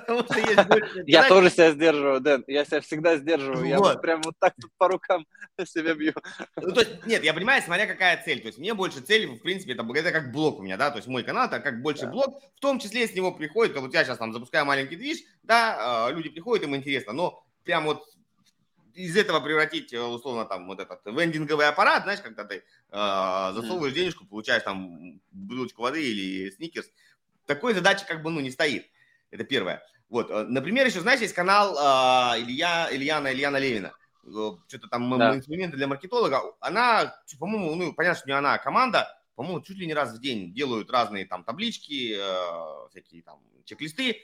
[1.08, 5.26] Я тоже себя сдерживаю, Дэн, я себя всегда сдерживаю, я прям вот так по рукам
[5.66, 6.14] себя бью.
[6.58, 9.41] Ну, то есть, нет, я понимаю, смотря какая цель, то есть мне больше цель, в
[9.41, 12.08] принципе, это, это как блок у меня, да, то есть мой канал, это как больше
[12.08, 15.20] блок, в том числе с него приходит, как вот я сейчас там запускаю маленький движ,
[15.44, 18.04] да, а, люди приходят, им интересно, но прям вот
[18.94, 23.94] из этого превратить, э, условно, там, вот этот вендинговый аппарат, знаешь, когда ты э, засовываешь
[23.94, 26.88] денежку, получаешь там бутылочку воды или сникерс,
[27.46, 28.89] такой задачи как бы, ну, не стоит.
[29.32, 29.84] Это первое.
[30.10, 33.94] Вот, э, например, еще, знаешь, есть канал э, Илья, Ильяна, Ильяна Левина.
[34.24, 35.36] Что-то там да.
[35.36, 36.56] инструменты для маркетолога.
[36.62, 40.22] Она, по-моему, ну, понятно, что не она, а команда, по-моему, чуть ли не раз в
[40.22, 44.22] день делают разные там таблички, э, всякие там чек-листы.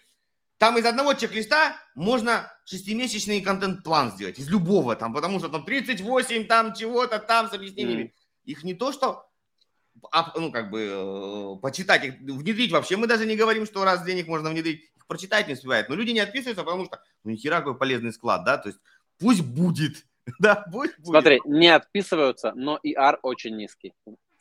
[0.59, 6.47] Там из одного чек-листа можно шестимесячный контент-план сделать, из любого там, потому что там 38
[6.47, 8.03] там чего-то там с объяснениями.
[8.03, 8.11] Mm.
[8.43, 9.29] Их не то, что
[10.35, 12.97] ну, как бы, э, почитать их, внедрить вообще.
[12.97, 14.91] Мы даже не говорим, что раз их можно внедрить.
[14.95, 15.89] Их прочитать не успевает.
[15.89, 18.79] Но люди не отписываются, потому что, ну, нихера какой полезный склад, да, то есть
[19.17, 20.05] пусть будет.
[20.39, 21.07] Да, пусть будет.
[21.07, 23.93] Смотри, не отписываются, но ER очень низкий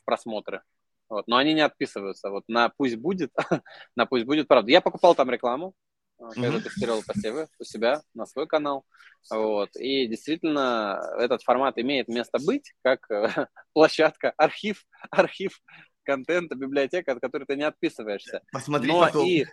[0.04, 0.60] просмотры.
[1.08, 2.28] Вот, но они не отписываются.
[2.28, 3.32] Вот на пусть будет,
[3.96, 4.70] на пусть будет правда.
[4.70, 5.74] Я покупал там рекламу,
[6.18, 6.60] когда mm-hmm.
[6.62, 8.84] тестировал посевы у себя на свой канал.
[9.30, 9.70] Вот.
[9.76, 15.60] И действительно, этот формат имеет место быть как э, площадка, архив, архив
[16.04, 18.40] контента, библиотека, от которой ты не отписываешься.
[18.52, 19.26] Посмотри Но потом.
[19.26, 19.44] И...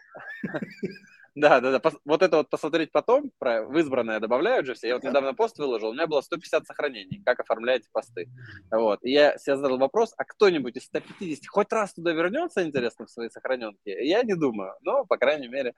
[1.36, 1.92] Да, да, да.
[2.06, 4.88] Вот это вот посмотреть потом, про в избранное добавляют же все.
[4.88, 8.30] Я вот недавно пост выложил, у меня было 150 сохранений, как оформляете посты.
[8.72, 9.00] Вот.
[9.04, 13.10] И я себе задал вопрос, а кто-нибудь из 150 хоть раз туда вернется, интересно, в
[13.10, 13.90] свои сохраненки?
[13.90, 15.74] Я не думаю, но, по крайней мере,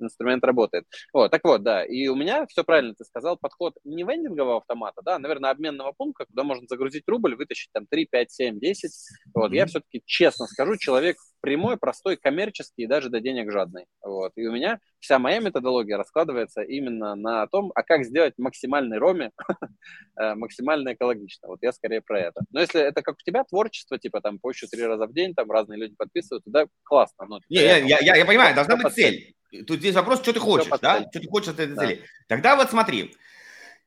[0.00, 0.84] инструмент работает.
[1.12, 5.02] Вот, так вот, да, и у меня все правильно ты сказал, подход не вендингового автомата,
[5.04, 8.90] да, наверное, обменного пункта, куда можно загрузить рубль, вытащить там 3, 5, 7, 10.
[9.34, 9.54] Вот, mm-hmm.
[9.54, 13.86] я все-таки честно скажу, человек прямой, простой, коммерческий и даже до денег жадный.
[14.02, 18.98] Вот, и у меня вся моя методология раскладывается именно на том, а как сделать максимальный
[18.98, 19.30] роме,
[20.20, 21.48] э, максимально экологично.
[21.48, 22.40] Вот я скорее про это.
[22.50, 25.50] Но если это как у тебя творчество, типа там пощу три раза в день, там
[25.50, 27.26] разные люди подписывают, тогда классно.
[27.28, 29.34] Ну, не, я, я, я, я понимаю, должна быть цель.
[29.62, 31.00] Тут здесь вопрос, что ты хочешь, да?
[31.10, 31.82] Что ты хочешь от этой да.
[31.82, 32.04] цели.
[32.26, 33.16] Тогда вот смотри,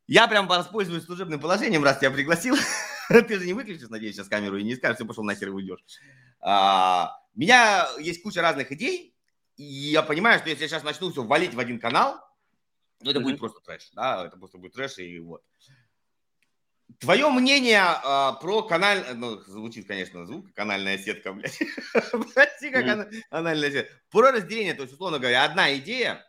[0.07, 2.55] я прям воспользуюсь служебным положением, раз тебя пригласил.
[3.09, 5.79] ты же не выключишь, надеюсь, сейчас камеру и не скажешь, ты пошел нахер и уйдешь.
[6.39, 9.15] А, у меня есть куча разных идей,
[9.57, 12.19] и я понимаю, что если я сейчас начну все валить в один канал,
[13.01, 13.23] ну, это mm-hmm.
[13.23, 15.41] будет просто трэш, да, это просто будет трэш, и вот.
[16.97, 18.97] Твое мнение э, про канал...
[19.15, 21.59] Ну, звучит, конечно, звук, канальная сетка, блядь.
[22.33, 23.21] Прости, как mm.
[23.29, 23.93] анальная сетка.
[24.09, 26.25] Про разделение, то есть, условно говоря, одна идея,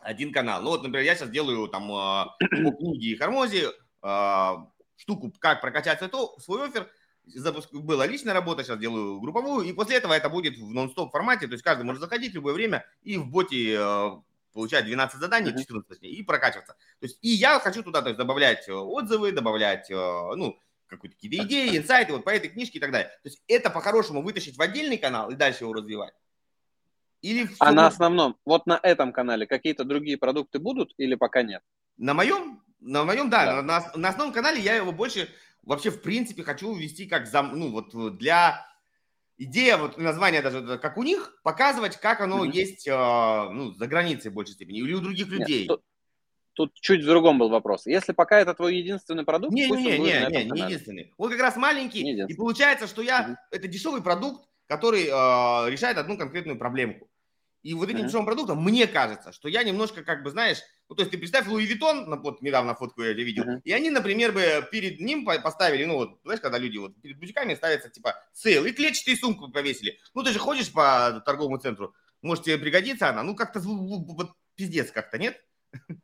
[0.00, 0.62] один канал.
[0.62, 3.70] Ну, вот, например, я сейчас делаю там э, по книге и Хармозе
[4.02, 4.50] э,
[4.96, 6.88] штуку, как прокачать свой, свой офер.
[7.26, 11.46] Запуск была личная работа, сейчас делаю групповую, и после этого это будет в нон-стоп формате,
[11.46, 14.10] то есть каждый может заходить в любое время и в боте э,
[14.52, 16.74] получать 12 заданий, 14 точнее, и прокачиваться.
[16.74, 21.44] То есть, и я хочу туда то есть, добавлять э, отзывы, добавлять, э, ну, какие-то
[21.46, 23.08] идеи, инсайты вот по этой книжке и так далее.
[23.22, 26.14] То есть это по-хорошему вытащить в отдельный канал и дальше его развивать.
[27.22, 31.62] Или а на основном, вот на этом канале какие-то другие продукты будут или пока нет?
[31.98, 33.62] На моем На моем, да, да.
[33.62, 35.28] На, на основном канале я его больше
[35.62, 38.66] вообще в принципе хочу вести как зам, ну вот для
[39.40, 42.52] идея, вот название даже как у них, показывать, как оно mm-hmm.
[42.52, 45.60] есть э, ну, за границей в большей степени или у других людей.
[45.60, 45.82] Нет, тут,
[46.52, 47.86] тут чуть в другом был вопрос.
[47.86, 51.14] Если пока это твой единственный продукт, не, пусть не, он не, не, не, не единственный.
[51.16, 53.36] Он как раз маленький, не и получается, что я mm-hmm.
[53.50, 57.08] это дешевый продукт, который э, решает одну конкретную проблемку.
[57.62, 58.06] И вот этим mm-hmm.
[58.06, 60.58] дешевым продуктом мне кажется, что я немножко как бы знаешь
[60.90, 63.60] ну, то есть ты представь Louis Vuitton, вот недавно фотку я видел, uh-huh.
[63.62, 67.54] и они, например, бы перед ним поставили, ну, вот, знаешь, когда люди вот перед бутиками
[67.54, 70.00] ставятся, типа, sale, и клетчатую сумку повесили.
[70.14, 73.22] Ну, ты же ходишь по торговому центру, может, тебе пригодится она?
[73.22, 75.40] Ну, как-то вот пиздец как-то, нет?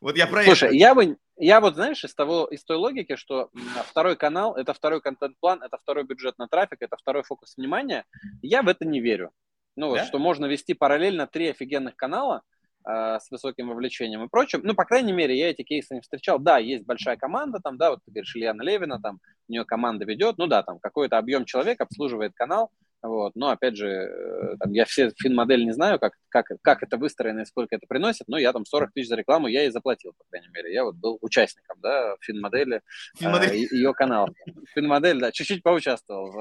[0.00, 3.50] Вот я про Слушай, я бы, я вот, знаешь, из, того, из той логики, что
[3.88, 8.04] второй канал– это второй контент-план, это второй бюджет на трафик, это второй фокус внимания,
[8.40, 9.30] я в это не верю.
[9.76, 10.00] Ну, да?
[10.00, 12.42] вот, что можно вести параллельно три офигенных канала,
[12.84, 14.60] с высоким вовлечением и прочим.
[14.64, 16.38] Ну, по крайней мере, я эти кейсы не встречал.
[16.38, 20.04] Да, есть большая команда, там, да, вот ты говоришь, Ильяна Левина, там, у нее команда
[20.04, 22.70] ведет, ну да, там, какой-то объем человек обслуживает канал,
[23.02, 23.32] вот.
[23.34, 27.40] Но, опять же, э, там, я все фин-модель не знаю, как, как, как это выстроено
[27.40, 30.24] и сколько это приносит, но я там 40 тысяч за рекламу я и заплатил, по
[30.30, 30.72] крайней мере.
[30.72, 32.80] Я вот был участником, да, фин-модели,
[33.18, 33.50] фин-модель.
[33.50, 34.28] э, ее канала.
[34.74, 36.40] Фин-модель, да, чуть-чуть поучаствовал в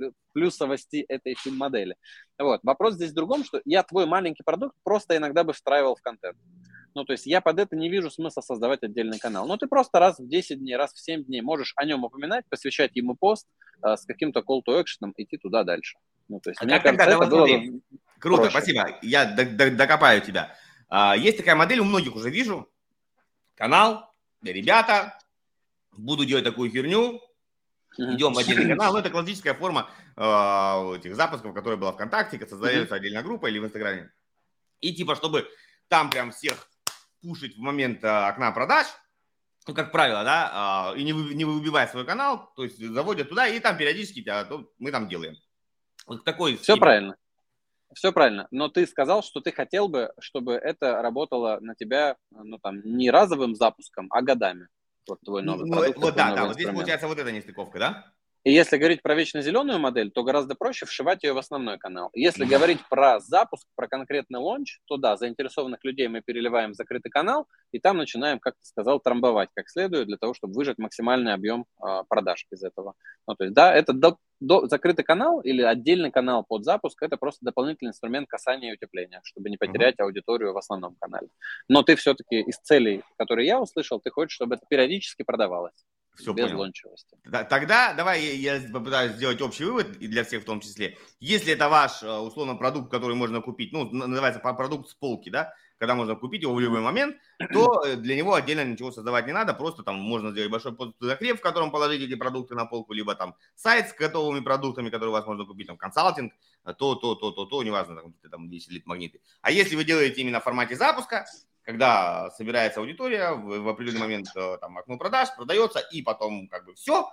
[0.00, 1.96] э, плюсовости этой фин-модели.
[2.38, 2.60] Вот.
[2.62, 6.36] Вопрос здесь в другом, что я твой маленький продукт просто иногда бы встраивал в контент.
[6.94, 9.46] Ну, то есть я под это не вижу смысла создавать отдельный канал.
[9.46, 12.44] Но ты просто раз в 10 дней, раз в 7 дней можешь о нем упоминать,
[12.48, 13.46] посвящать ему пост
[13.82, 15.98] э, с каким-то call to action, идти туда дальше.
[16.28, 17.80] Ну, то есть, а мне кажется, тогда, это было бы
[18.18, 18.56] Круто, проще.
[18.56, 18.98] спасибо.
[19.02, 20.56] Я докопаю тебя.
[20.88, 22.70] А, есть такая модель, у многих уже вижу.
[23.54, 25.18] Канал, ребята,
[25.90, 27.20] буду делать такую херню,
[27.96, 28.92] идем в отдельный канал.
[28.92, 30.22] Ну, это классическая форма э,
[30.96, 34.10] этих запусков, которая была ВКонтакте, создается отдельная группа или в Инстаграме.
[34.80, 35.48] И типа, чтобы
[35.88, 36.68] там прям всех
[37.22, 38.86] пушить в момент а, окна продаж,
[39.66, 43.46] ну, как правило, да, а, и не, не выбивая свой канал, то есть заводят туда,
[43.46, 44.24] и там периодически
[44.78, 45.36] мы там делаем.
[46.06, 47.16] Вот такой Все правильно.
[47.94, 48.48] Все правильно.
[48.50, 53.10] Но ты сказал, что ты хотел бы, чтобы это работало на тебя, ну, там, не
[53.10, 54.68] разовым запуском, а годами.
[55.08, 55.98] Вот твой новый ну, продукт.
[55.98, 58.12] Вот, да, да, вот здесь получается вот эта нестыковка, да?
[58.44, 62.10] И если говорить про вечно зеленую модель, то гораздо проще вшивать ее в основной канал.
[62.12, 67.10] Если говорить про запуск, про конкретный лонч, то да, заинтересованных людей мы переливаем в закрытый
[67.10, 71.34] канал, и там начинаем, как ты сказал, трамбовать как следует для того, чтобы выжать максимальный
[71.34, 72.94] объем э, продаж из этого.
[73.28, 77.16] Ну, то есть, да, это до, до, закрытый канал или отдельный канал под запуск, это
[77.16, 80.04] просто дополнительный инструмент касания и утепления, чтобы не потерять uh-huh.
[80.04, 81.28] аудиторию в основном канале.
[81.68, 85.84] Но ты все-таки из целей, которые я услышал, ты хочешь, чтобы это периодически продавалось.
[86.14, 86.58] Все без понял.
[86.58, 87.16] лончивости.
[87.48, 90.98] Тогда давай я попытаюсь сделать общий вывод, и для всех в том числе.
[91.20, 95.54] Если это ваш, э, условно, продукт, который можно купить, ну, называется продукт с полки, да,
[95.78, 97.16] когда можно купить его в любой момент,
[97.52, 101.38] то э, для него отдельно ничего создавать не надо, просто там можно сделать большой закреп,
[101.38, 105.12] в котором положить эти продукты на полку, либо там сайт с готовыми продуктами, которые у
[105.12, 106.34] вас можно купить, там консалтинг,
[106.64, 109.20] то, то, то, то, то, неважно, там, там 10 лит магниты.
[109.40, 111.26] А если вы делаете именно в формате запуска,
[111.62, 116.64] когда собирается аудитория, в, в определенный момент э, там окно продаж продается, и потом как
[116.64, 117.10] бы все,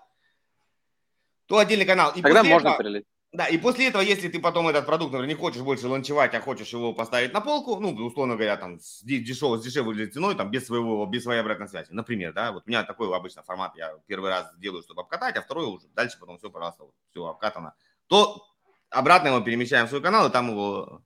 [1.45, 2.11] то отдельный канал.
[2.15, 3.05] И Тогда можно этого, прилить.
[3.31, 6.41] Да, и после этого, если ты потом этот продукт, например, не хочешь больше ланчевать, а
[6.41, 10.49] хочешь его поставить на полку, ну, условно говоря, там, с, дешевой, с дешевой ценой, там,
[10.49, 11.89] без своего, без своей обратной связи.
[11.91, 15.43] Например, да, вот у меня такой обычно формат, я первый раз делаю, чтобы обкатать, а
[15.43, 17.75] второй уже, дальше потом все, пожалуйста, вот, все обкатано.
[18.07, 18.47] То
[18.89, 21.03] обратно его перемещаем в свой канал, и там его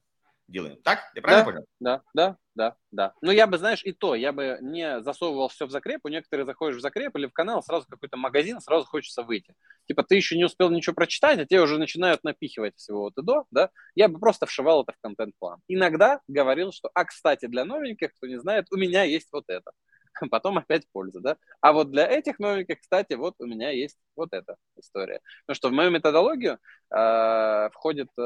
[0.48, 0.82] делаем.
[0.82, 1.12] Так?
[1.16, 1.66] Я правильно да, понял?
[1.82, 3.14] Да, да, да, да.
[3.22, 6.02] Ну, я бы, знаешь, и то, я бы не засовывал все в закреп.
[6.04, 9.56] У некоторых заходишь в закреп или в канал, сразу какой-то магазин, сразу хочется выйти.
[9.88, 13.24] Типа, ты еще не успел ничего прочитать, а тебе уже начинают напихивать всего вот и
[13.24, 13.70] до, да?
[13.96, 15.62] Я бы просто вшивал это в контент-план.
[15.68, 19.72] Иногда говорил, что, а, кстати, для новеньких, кто не знает, у меня есть вот это.
[20.32, 21.38] потом опять польза, да.
[21.62, 25.20] А вот для этих новеньких, кстати, вот у меня есть вот эта история.
[25.46, 26.60] Потому что в мою методологию
[26.96, 28.22] э, входит э,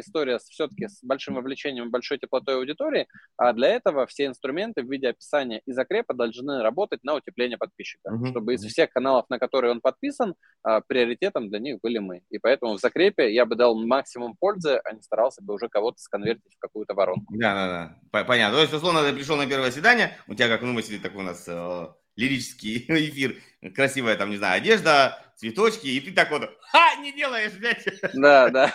[0.00, 5.08] история все-таки с большим вовлечением, большой теплотой аудитории, а для этого все инструменты в виде
[5.08, 8.30] описания и закрепа должны работать на утепление подписчика, mm-hmm.
[8.30, 10.34] чтобы из всех каналов, на которые он подписан,
[10.66, 12.22] э, приоритетом для них были мы.
[12.30, 15.98] И поэтому в закрепе я бы дал максимум пользы, а не старался бы уже кого-то
[15.98, 17.34] сконвертить в какую-то воронку.
[17.36, 18.24] Да, да, да.
[18.24, 18.56] Понятно.
[18.56, 21.26] То есть, условно, ты пришел на первое свидание, у тебя, как ну, мысли, такой у
[21.26, 23.40] нас э, лирический эфир,
[23.74, 27.84] красивая там, не знаю, одежда, цветочки, и ты так вот, ха, не делаешь, блядь.
[28.14, 28.72] Да, да,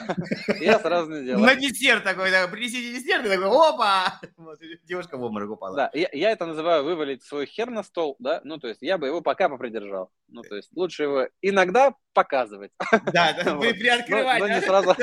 [0.60, 1.46] я сразу не делаю.
[1.46, 5.76] На десерт такой, так, принесите десерт, и такой, опа, вот, девушка в обморок упала.
[5.76, 8.98] Да, я, я это называю вывалить свой хер на стол, да, ну, то есть я
[8.98, 10.12] бы его пока попридержал.
[10.28, 12.72] Ну, то есть лучше его иногда показывать.
[13.14, 14.40] Да, да, вы приоткрывать.
[14.40, 14.94] Но, но не сразу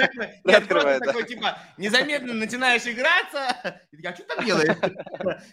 [0.43, 1.07] приоткрывать, да.
[1.07, 4.77] такой, типа, незаметно начинаешь играться, и а что там делаешь?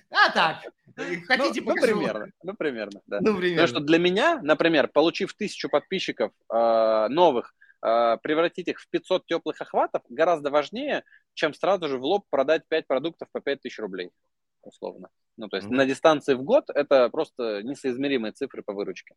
[0.09, 3.19] А так, Хотите, ну, ну, примерно, ну, примерно, да.
[3.21, 3.61] Ну, примерно.
[3.61, 7.53] Потому что для меня, например, получив тысячу подписчиков э, новых,
[7.85, 12.63] э, превратить их в 500 теплых охватов гораздо важнее, чем сразу же в лоб продать
[12.67, 14.11] 5 продуктов по 5000 рублей,
[14.61, 15.09] условно.
[15.37, 15.75] Ну, то есть mm-hmm.
[15.75, 19.15] на дистанции в год это просто несоизмеримые цифры по выручке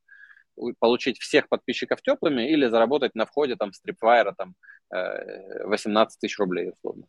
[0.79, 4.55] получить всех подписчиков теплыми или заработать на входе там Stripwire там
[4.91, 7.07] 18 э, тысяч рублей условно.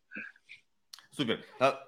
[1.12, 1.44] Супер.
[1.60, 1.82] А,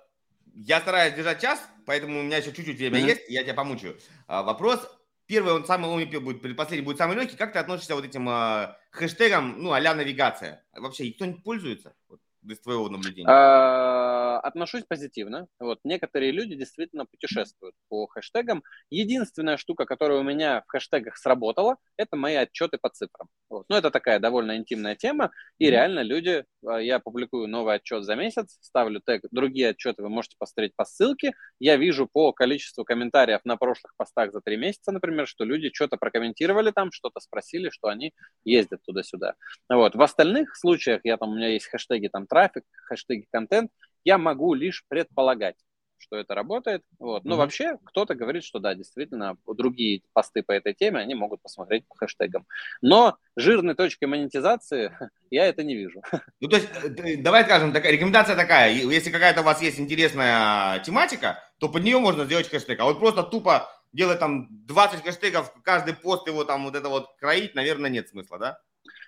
[0.53, 3.07] я стараюсь держать час, поэтому у меня еще чуть-чуть время mm-hmm.
[3.07, 3.97] есть, я тебя помучаю.
[4.27, 4.87] А, вопрос.
[5.25, 7.35] Первый, он самый умный будет, предпоследний будет самый легкий.
[7.35, 10.63] Как ты относишься вот этим э, хэштегам, ну, а навигация?
[10.71, 11.95] Вообще, кто-нибудь пользуется?
[12.07, 12.21] Вот
[12.51, 13.27] из твоего наблюдения?
[13.29, 15.47] А, отношусь позитивно.
[15.59, 18.63] Вот, некоторые люди действительно путешествуют по хэштегам.
[18.89, 23.27] Единственная штука, которая у меня в хэштегах сработала, это мои отчеты по цифрам.
[23.49, 23.65] Вот.
[23.69, 25.69] Ну, это такая довольно интимная тема, и mm-hmm.
[25.69, 30.35] реально люди, а, я публикую новый отчет за месяц, ставлю тег, другие отчеты вы можете
[30.37, 35.27] посмотреть по ссылке, я вижу по количеству комментариев на прошлых постах за три месяца, например,
[35.27, 39.35] что люди что-то прокомментировали там, что-то спросили, что они ездят туда-сюда.
[39.69, 39.95] Вот.
[39.95, 43.71] В остальных случаях, я там, у меня есть хэштеги там трафик, хэштеги контент,
[44.03, 45.55] я могу лишь предполагать,
[45.97, 46.83] что это работает.
[46.99, 47.25] Вот.
[47.25, 47.38] Но mm-hmm.
[47.38, 51.95] вообще кто-то говорит, что да, действительно, другие посты по этой теме они могут посмотреть по
[51.95, 52.45] хэштегам.
[52.81, 54.95] Но жирной точкой монетизации
[55.31, 56.01] я это не вижу.
[56.39, 60.79] Ну, то есть, э, давай скажем, такая, рекомендация такая, если какая-то у вас есть интересная
[60.81, 62.79] тематика, то под нее можно сделать хэштег.
[62.79, 67.15] А вот просто тупо делать там 20 хэштегов, каждый пост его там вот это вот
[67.19, 68.59] кроить, наверное, нет смысла, да?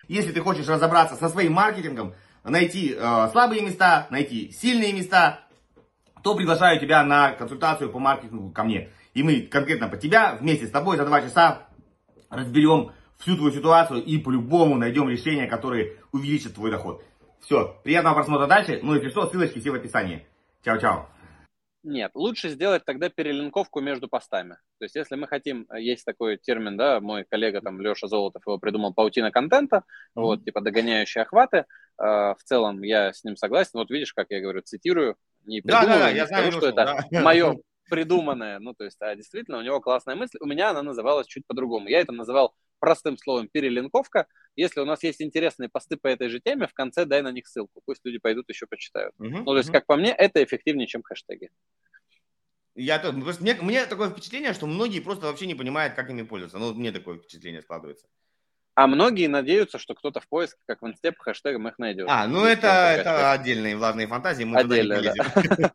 [0.07, 5.41] Если ты хочешь разобраться со своим маркетингом, найти э, слабые места, найти сильные места,
[6.23, 8.89] то приглашаю тебя на консультацию по маркетингу ко мне.
[9.13, 11.67] И мы конкретно по тебя вместе с тобой за два часа
[12.29, 17.03] разберем всю твою ситуацию и по-любому найдем решение, которое увеличит твой доход.
[17.41, 18.79] Все, приятного просмотра дальше.
[18.83, 20.25] Ну, если что, ссылочки все в описании.
[20.63, 21.05] Чао-чао.
[21.89, 24.57] Нет, лучше сделать тогда перелинковку между постами.
[24.77, 28.45] То есть, если мы хотим, э, есть такой термин, да, мой коллега там Леша Золотов
[28.45, 30.21] его придумал, паутина контента, mm-hmm.
[30.21, 31.65] вот, типа догоняющие охваты.
[31.97, 33.71] Э, в целом я с ним согласен.
[33.73, 35.15] Вот видишь, как я говорю, цитирую,
[35.45, 37.21] не придумываю, да, да, да, я знаю, что это да.
[37.21, 37.57] мое
[37.89, 40.37] придуманное, ну, то есть, а действительно, у него классная мысль.
[40.39, 41.89] У меня она называлась чуть по-другому.
[41.89, 44.27] Я это называл простым словом перелинковка.
[44.55, 47.47] Если у нас есть интересные посты по этой же теме, в конце дай на них
[47.47, 47.82] ссылку.
[47.86, 49.13] Пусть люди пойдут еще почитают.
[49.19, 49.73] Uh-huh, ну, то есть, uh-huh.
[49.73, 51.49] как по мне, это эффективнее, чем хэштеги.
[52.75, 56.21] Я тоже, просто мне, мне такое впечатление, что многие просто вообще не понимают, как ими
[56.21, 56.57] пользоваться.
[56.59, 58.07] Ну, мне такое впечатление складывается.
[58.75, 62.07] А многие надеются, что кто-то в поиске, как в инсте, по хэштегам их найдет.
[62.09, 65.71] А, ну это, это отдельные влажные фантазии, мы Отдельно, туда не полезем.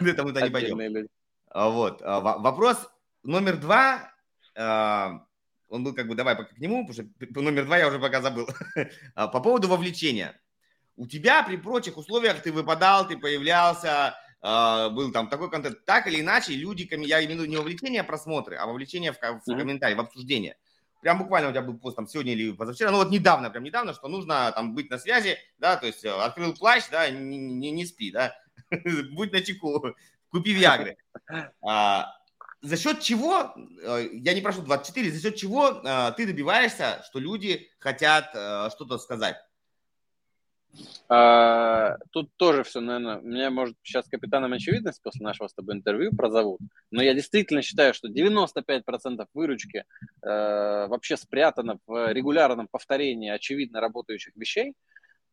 [0.08, 1.08] Это мы туда не пойдем.
[1.50, 2.00] А, вот.
[2.02, 2.90] А, вопрос
[3.22, 4.10] номер два
[4.56, 5.26] а,
[5.68, 8.20] он был как бы, давай пока к нему, потому что номер два я уже пока
[8.22, 8.48] забыл.
[9.14, 10.40] А, по поводу вовлечения.
[10.96, 15.84] У тебя при прочих условиях ты выпадал, ты появлялся, а, был там такой контент.
[15.84, 19.18] Так или иначе, люди, я имею в виду не вовлечение, а просмотры, а вовлечение в,
[19.20, 20.56] в комментарии, в обсуждение.
[21.00, 23.94] Прям буквально у тебя был пост там сегодня или позавчера, ну вот недавно, прям недавно,
[23.94, 27.70] что нужно там быть на связи, да, то есть э, открыл плащ, да, не, не,
[27.70, 28.36] не спи, да,
[29.12, 29.94] будь на чеку,
[30.30, 30.96] купи Виагры.
[31.62, 32.17] А,
[32.60, 37.18] за счет чего, э, я не прошу 24, за счет чего э, ты добиваешься, что
[37.18, 39.36] люди хотят э, что-то сказать?
[41.08, 46.14] А, тут тоже все, наверное, меня, может, сейчас капитаном очевидность после нашего с тобой интервью
[46.14, 49.84] прозовут, но я действительно считаю, что 95% выручки э,
[50.22, 54.74] вообще спрятано в регулярном повторении очевидно работающих вещей,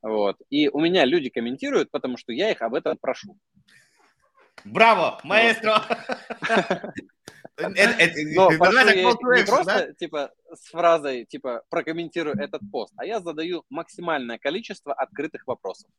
[0.01, 3.37] вот, и у меня люди комментируют, потому что я их об этом прошу.
[4.65, 5.83] Браво, маэстро!
[7.57, 14.93] Но не просто, типа, с фразой, типа, прокомментирую этот пост, а я задаю максимальное количество
[14.93, 15.89] открытых вопросов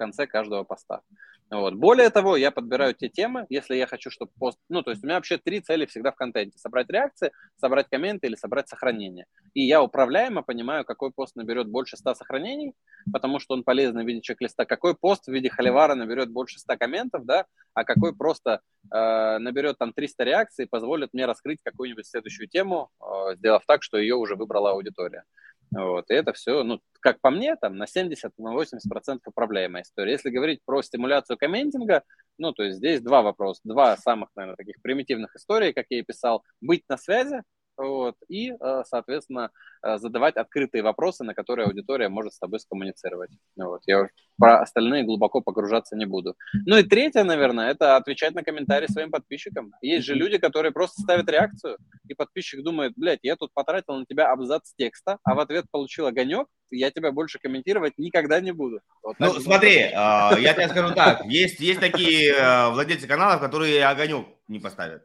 [0.00, 1.02] конце каждого поста.
[1.50, 1.74] Вот.
[1.74, 4.58] Более того, я подбираю те темы, если я хочу, чтобы пост...
[4.68, 6.58] Ну, то есть у меня вообще три цели всегда в контенте.
[6.58, 9.26] Собрать реакции, собрать комменты или собрать сохранения.
[9.52, 12.72] И я управляемо понимаю, какой пост наберет больше 100 сохранений,
[13.12, 16.76] потому что он полезный в виде чек-листа, какой пост в виде холивара наберет больше 100
[16.78, 18.60] комментов, да, а какой просто
[18.92, 23.82] э, наберет там 300 реакций и позволит мне раскрыть какую-нибудь следующую тему, э, сделав так,
[23.82, 25.24] что ее уже выбрала аудитория.
[25.72, 30.12] Вот, и это все, ну, как по мне, там на 70-80% на управляемая история.
[30.12, 32.02] Если говорить про стимуляцию комментинга,
[32.38, 36.02] ну, то есть здесь два вопроса, два самых, наверное, таких примитивных историй, как я и
[36.02, 37.42] писал, быть на связи,
[37.80, 39.50] вот, и, э, соответственно,
[39.82, 43.30] э, задавать открытые вопросы, на которые аудитория может с тобой скоммуницировать.
[43.56, 43.80] Вот.
[43.86, 44.06] Я
[44.38, 46.34] про остальные глубоко погружаться не буду.
[46.66, 49.72] Ну и третье, наверное, это отвечать на комментарии своим подписчикам.
[49.80, 54.04] Есть же люди, которые просто ставят реакцию, и подписчик думает, блядь, я тут потратил на
[54.04, 58.80] тебя абзац текста, а в ответ получил огонек, я тебя больше комментировать никогда не буду.
[59.02, 63.86] Вот ну, смотри, э, я тебе скажу так, есть, есть такие э, владельцы каналов, которые
[63.86, 65.02] огонек не поставят.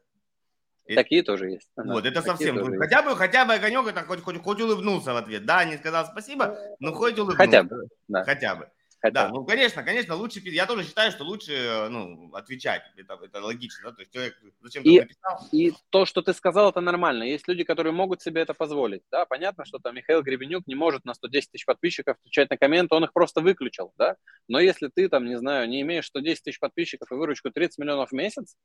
[0.93, 1.69] Такие тоже есть.
[1.75, 2.77] Вот, это совсем.
[2.77, 5.45] Хотя бы, хотя бы огонек, это хоть, хоть, хоть улыбнулся в ответ.
[5.45, 7.37] Да, не сказал спасибо, но хоть улыбнулся.
[7.37, 7.87] Хотя бы.
[8.07, 8.23] Да.
[8.23, 8.69] Хотя бы.
[9.05, 13.19] Хотя да, ну, конечно, конечно, лучше, я тоже считаю, что лучше, э, ну, отвечать, это,
[13.23, 15.47] это логично, да, то есть человек зачем-то и, написал.
[15.51, 19.25] И то, что ты сказал, это нормально, есть люди, которые могут себе это позволить, да,
[19.25, 23.03] понятно, что там Михаил Гребенюк не может на 110 тысяч подписчиков отвечать на комменты, он
[23.03, 24.15] их просто выключил, да,
[24.47, 28.09] но если ты там, не знаю, не имеешь 110 тысяч подписчиков и выручку 30 миллионов
[28.09, 28.55] в месяц,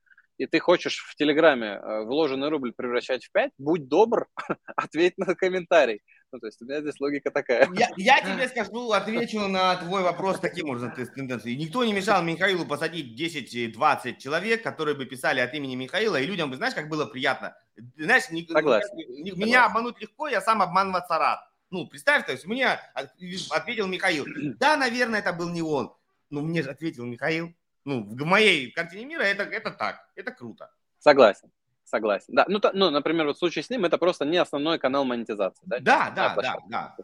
[0.41, 4.27] и ты хочешь в Телеграме э, вложенный рубль превращать в 5, будь добр,
[4.77, 6.01] ответь на комментарий,
[6.33, 7.69] ну, то есть у меня здесь логика такая.
[7.75, 11.57] Я, я тебе скажу, отвечу на твой вопрос таким образом, тенденцией.
[11.57, 16.51] Никто не мешал Михаилу посадить 10-20 человек, которые бы писали от имени Михаила, и людям
[16.51, 17.55] бы, знаешь, как было приятно.
[17.99, 18.97] Знаешь, Согласен.
[18.97, 19.57] меня Согласен.
[19.59, 21.41] обмануть легко, я сам обманываться рад.
[21.69, 24.25] Ну, представь, то есть мне ответил Михаил.
[24.59, 25.93] Да, наверное, это был не он.
[26.31, 27.55] Но мне же ответил Михаил.
[27.85, 30.71] Ну, в моей картине мира это, это так, это круто.
[30.99, 31.51] Согласен.
[31.85, 32.35] Согласен.
[32.35, 35.05] Да, ну, то, ну, например, вот в случае с ним это просто не основной канал
[35.05, 35.65] монетизации.
[35.67, 36.97] Да, да, да, да, да.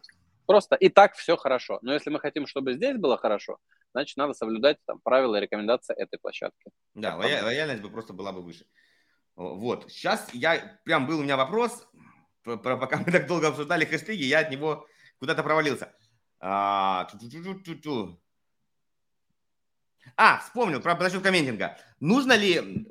[0.45, 1.79] Просто и так все хорошо.
[1.81, 3.57] Но если мы хотим, чтобы здесь было хорошо,
[3.91, 6.71] значит, надо соблюдать там правила и рекомендации этой площадки.
[6.93, 8.65] Да, лоя- лояльность бы просто была бы выше.
[9.35, 9.91] Вот.
[9.91, 11.85] Сейчас я, прям был у меня вопрос,
[12.43, 14.87] пока мы так долго обсуждали хэштеги, я от него
[15.19, 15.93] куда-то провалился.
[16.39, 17.09] А,
[20.15, 21.77] а вспомнил про насчет комментинга.
[21.99, 22.87] Нужно ли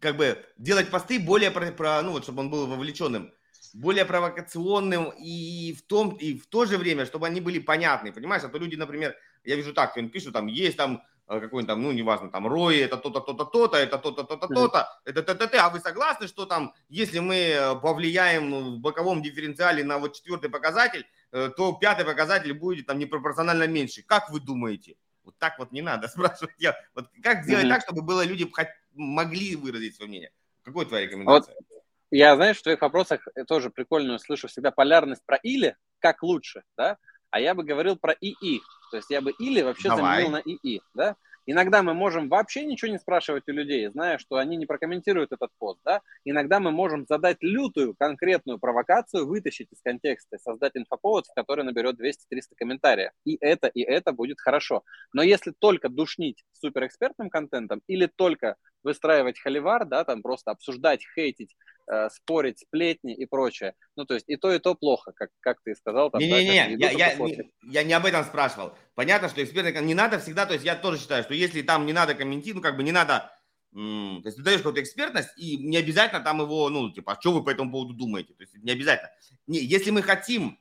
[0.00, 3.32] как бы делать посты более про, про ну вот чтобы он был вовлеченным,
[3.74, 8.44] более провокационным и в том и в то же время, чтобы они были понятны, понимаешь?
[8.44, 11.82] А то люди, например, я вижу так, он пишут там есть там э, какой-нибудь там,
[11.82, 15.70] ну, неважно, там, Рои, это то-то, то-то, то-то, это то-то, то-то, то-то, это т-т-т, а
[15.70, 20.50] вы согласны, что там, если мы э, повлияем ну, в боковом дифференциале на вот четвертый
[20.50, 24.02] показатель, э, то пятый показатель будет там непропорционально меньше.
[24.02, 24.96] Как вы думаете?
[25.24, 26.54] Вот так вот не надо спрашивать.
[26.58, 27.68] Я, вот как сделать mm-hmm.
[27.68, 28.50] так, чтобы было люди
[28.92, 30.32] могли выразить свое мнение?
[30.62, 31.54] Какой твоя рекомендация?
[31.54, 36.62] Вот я, знаешь, в твоих вопросах тоже прикольно слышу всегда полярность про или, как лучше,
[36.76, 36.96] да?
[37.30, 38.60] А я бы говорил про ИИ.
[38.92, 40.22] То есть я бы или вообще Давай.
[40.22, 41.16] заменил на ИИ, да?
[41.46, 45.50] Иногда мы можем вообще ничего не спрашивать у людей, зная, что они не прокомментируют этот
[45.58, 46.00] пост, да.
[46.24, 52.54] Иногда мы можем задать лютую конкретную провокацию, вытащить из контекста, создать инфоповод, который наберет 200-300
[52.56, 53.10] комментариев.
[53.24, 54.82] И это, и это будет хорошо.
[55.12, 61.56] Но если только душнить суперэкспертным контентом или только выстраивать холивар, да, там просто обсуждать, хейтить,
[61.86, 63.74] э, спорить, сплетни и прочее.
[63.96, 66.10] Ну, то есть и то, и то плохо, как, как ты сказал.
[66.14, 68.74] Не-не-не, да, я, я, не, я не об этом спрашивал.
[68.94, 71.92] Понятно, что эксперты не надо всегда, то есть я тоже считаю, что если там не
[71.92, 73.30] надо комментировать, ну, как бы не надо
[73.74, 77.32] то есть ты даешь какую-то экспертность, и не обязательно там его, ну, типа, а что
[77.32, 78.32] вы по этому поводу думаете?
[78.34, 79.10] То есть не обязательно.
[79.48, 80.60] Не, если мы хотим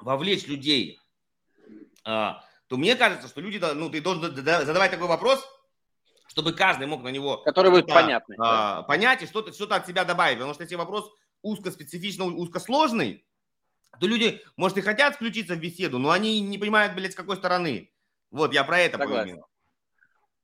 [0.00, 0.98] вовлечь людей,
[2.04, 5.46] а, то мне кажется, что люди, ну, ты должен задавать такой вопрос,
[6.36, 7.38] чтобы каждый мог на него...
[7.38, 8.36] Который будет понятный.
[8.38, 10.36] А, понять и что-то, что-то от себя добавить.
[10.36, 11.10] Потому что если вопрос
[11.40, 13.26] узкоспецифично, узкосложный,
[13.98, 17.36] то люди, может, и хотят включиться в беседу, но они не понимают, блядь, с какой
[17.36, 17.90] стороны.
[18.30, 19.42] Вот, я про это Согласен.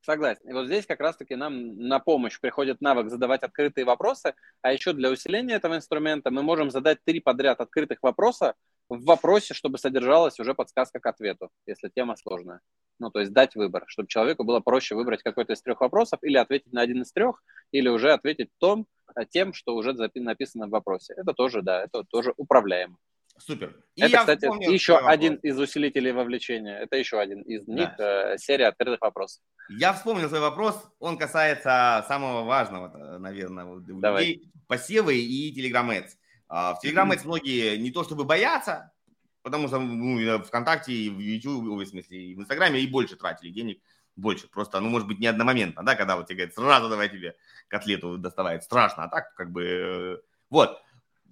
[0.01, 0.49] Согласен.
[0.49, 4.95] И вот здесь как раз-таки нам на помощь приходит навык задавать открытые вопросы, а еще
[4.95, 8.55] для усиления этого инструмента мы можем задать три подряд открытых вопроса
[8.97, 12.61] в вопросе, чтобы содержалась уже подсказка к ответу, если тема сложная.
[12.99, 16.37] Ну, то есть дать выбор, чтобы человеку было проще выбрать какой-то из трех вопросов или
[16.37, 18.87] ответить на один из трех, или уже ответить том,
[19.17, 21.15] э, тем, что уже написано в вопросе.
[21.17, 22.97] Это тоже, да, это тоже управляемо.
[23.39, 23.77] Супер.
[23.97, 26.79] И это, кстати, еще один из усилителей вовлечения.
[26.79, 28.35] Это еще один из них, да.
[28.35, 29.43] э, серия открытых вопросов.
[29.71, 30.83] Я вспомнил свой вопрос.
[30.99, 34.27] Он касается самого важного, э, наверное, у Давай.
[34.27, 34.53] людей.
[34.69, 36.11] Посевы и Telegram Ads.
[36.55, 38.93] А, в Telegram Ads многие не то чтобы боятся,
[39.41, 43.49] потому что ну, ВКонтакте, и в YouTube, в смысле, и в Инстаграме и больше тратили
[43.49, 43.81] денег,
[44.17, 44.49] больше.
[44.49, 47.37] Просто, ну, может быть, не одномоментно, да, когда вот тебе говорят, сразу давай тебе
[47.69, 50.17] котлету доставать, страшно, а так как бы, э,
[50.51, 50.79] вот.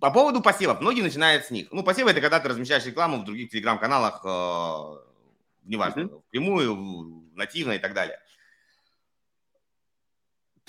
[0.00, 1.68] По поводу посевов, многие начинают с них.
[1.70, 4.96] Ну, посевы это когда ты размещаешь рекламу в других телеграм-каналах, э,
[5.64, 6.22] неважно, mm-hmm.
[6.28, 8.18] впрямую, нативно и так далее.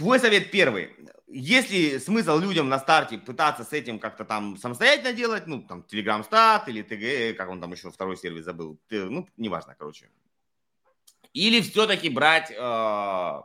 [0.01, 0.89] Твой совет первый.
[1.27, 5.85] Есть ли смысл людям на старте пытаться с этим как-то там самостоятельно делать, ну, там,
[5.87, 10.09] Telegram Stat или ТГ, как он там еще второй сервис забыл, ну, неважно, короче.
[11.33, 13.41] Или все-таки брать э,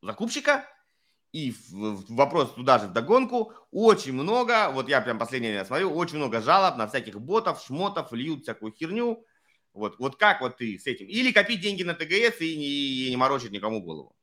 [0.00, 0.64] закупщика,
[1.32, 6.40] и вопрос туда же в догонку, очень много, вот я прям последнее смотрю, очень много
[6.40, 9.26] жалоб на всяких ботов, шмотов, льют всякую херню,
[9.72, 11.06] вот, вот как вот ты с этим?
[11.06, 14.14] Или копить деньги на ТГС и не, и не морочить никому голову?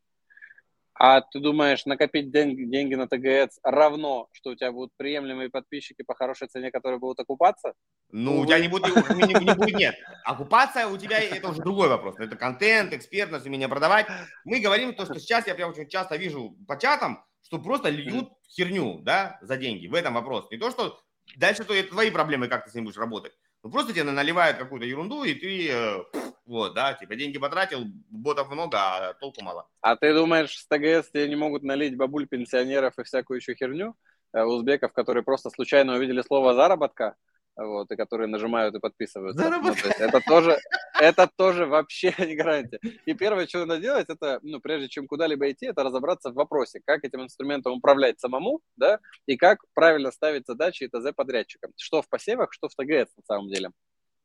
[0.95, 6.03] А ты думаешь, накопить деньги, деньги на ТГС равно, что у тебя будут приемлемые подписчики
[6.03, 7.73] по хорошей цене, которые будут окупаться?
[8.11, 9.95] Ну, у тебя не будет, не, не будет, нет.
[10.23, 12.19] Оккупация у тебя, это уже другой вопрос.
[12.19, 14.05] Это контент, экспертность, умение продавать.
[14.45, 18.29] Мы говорим то, что сейчас я прям очень часто вижу по чатам, что просто льют
[18.47, 19.87] херню, да, за деньги.
[19.87, 20.49] В этом вопрос.
[20.51, 20.99] Не то, что
[21.37, 23.33] дальше то это твои проблемы, как ты с ним будешь работать.
[23.63, 26.03] Ну, просто тебе наливают какую-то ерунду, и ты, э,
[26.45, 29.67] вот, да, типа деньги потратил, ботов много, а толку мало.
[29.79, 33.95] А ты думаешь, с ТГС тебе не могут налить бабуль пенсионеров и всякую еще херню?
[34.33, 37.15] Э, узбеков, которые просто случайно увидели слово заработка,
[37.55, 39.49] вот, и которые нажимают и подписываются.
[39.49, 40.57] Ну, то есть это тоже,
[40.99, 42.79] это тоже вообще не гарантия.
[43.05, 46.81] И первое, что надо делать, это, ну, прежде чем куда-либо идти, это разобраться в вопросе,
[46.85, 51.71] как этим инструментом управлять самому, да, и как правильно ставить задачи и ТЗ подрядчикам.
[51.77, 53.71] Что в посевах, что в ТГС на самом деле.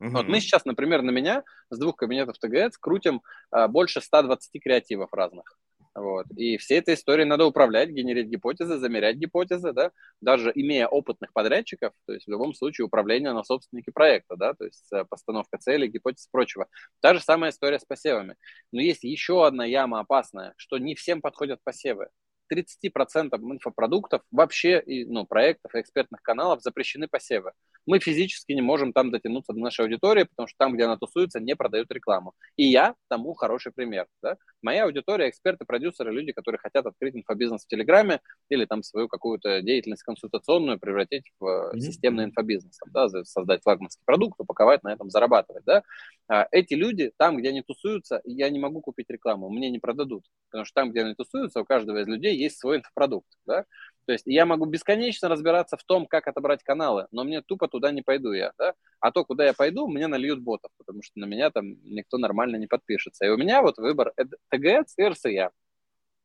[0.01, 0.09] Uh-huh.
[0.11, 3.21] Вот мы сейчас, например, на меня с двух кабинетов ТГС крутим
[3.51, 5.57] а, больше 120 креативов разных.
[5.99, 6.27] Вот.
[6.37, 9.91] И всей этой историей надо управлять, генерить гипотезы, замерять гипотезы, да,
[10.21, 14.63] даже имея опытных подрядчиков, то есть в любом случае управление на собственнике проекта, да, то
[14.63, 16.67] есть э, постановка целей, гипотез и прочего.
[17.01, 18.35] Та же самая история с посевами.
[18.71, 22.07] Но есть еще одна яма опасная, что не всем подходят посевы.
[22.49, 27.51] 30% инфопродуктов вообще, ну, проектов и экспертных каналов запрещены посевы.
[27.85, 31.39] Мы физически не можем там дотянуться до нашей аудитории, потому что там, где она тусуется,
[31.39, 32.33] не продают рекламу.
[32.55, 34.07] И я тому хороший пример.
[34.21, 34.37] Да?
[34.61, 39.61] Моя аудитория, эксперты, продюсеры, люди, которые хотят открыть инфобизнес в Телеграме или там свою какую-то
[39.61, 41.79] деятельность консультационную превратить в mm-hmm.
[41.79, 45.63] системный инфобизнес, там, да, создать флагманский продукт, упаковать, на этом зарабатывать.
[45.65, 45.83] Да?
[46.27, 50.25] А эти люди, там, где они тусуются, я не могу купить рекламу, мне не продадут.
[50.49, 53.29] Потому что там, где они тусуются, у каждого из людей есть свой инфопродукт.
[53.45, 53.65] Да?
[54.09, 57.91] То есть я могу бесконечно разбираться в том, как отобрать каналы, но мне тупо туда
[57.91, 58.73] не пойду я, да?
[58.99, 62.55] А то, куда я пойду, мне нальют ботов, потому что на меня там никто нормально
[62.55, 63.27] не подпишется.
[63.27, 64.11] И у меня вот выбор
[64.49, 65.51] ТГС и РСЯ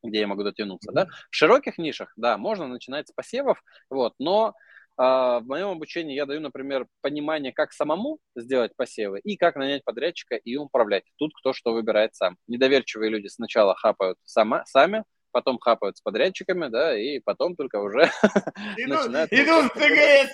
[0.03, 1.09] где я могу дотянуться, да.
[1.31, 4.55] В широких нишах, да, можно начинать с посевов, вот, но
[4.97, 9.85] э, в моем обучении я даю, например, понимание, как самому сделать посевы и как нанять
[9.85, 11.05] подрядчика и управлять.
[11.17, 12.39] Тут кто что выбирает сам.
[12.49, 15.05] Недоверчивые люди сначала хапают сама, сами,
[15.35, 18.09] потом хапают с подрядчиками, да, и потом только уже
[18.79, 19.33] начинают...
[19.33, 20.33] Идут в ТГС!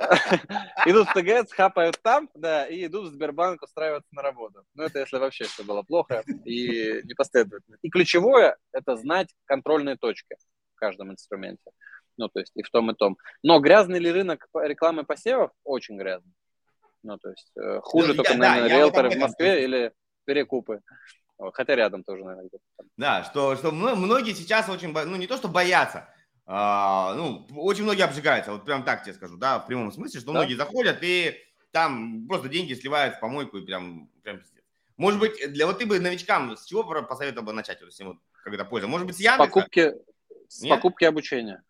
[0.86, 4.64] Идут в ТГС, хапают там, да, и идут в Сбербанк устраиваться на работу.
[4.74, 7.76] Ну, это если вообще все было плохо и непоследовательно.
[7.82, 10.34] И ключевое– это знать контрольные точки
[10.74, 11.70] в каждом инструменте.
[12.16, 13.18] Ну, то есть и в том, и том.
[13.42, 15.50] Но грязный ли рынок рекламы посевов?
[15.62, 16.32] Очень грязный.
[17.02, 19.92] Ну, то есть э, хуже ну, только, наверное, риэлторы в Москве или
[20.24, 20.80] перекупы.
[21.52, 22.50] Хотя рядом тоже, наверное,
[22.96, 26.08] Да, что, что многие сейчас очень, ну не то, что боятся,
[26.46, 30.32] а, ну, очень многие обжигаются, вот прям так тебе скажу, да, в прямом смысле, что
[30.32, 30.40] да?
[30.40, 31.36] многие заходят и
[31.70, 34.64] там просто деньги сливают в помойку и прям, прям пиздец.
[34.96, 38.64] Может быть, для вот ты бы новичкам с чего посоветовал бы начать вот всему, когда
[38.64, 38.88] польза?
[38.88, 39.46] Может быть, с Яндекса?
[39.46, 39.94] Покупки,
[40.48, 41.62] с покупки обучения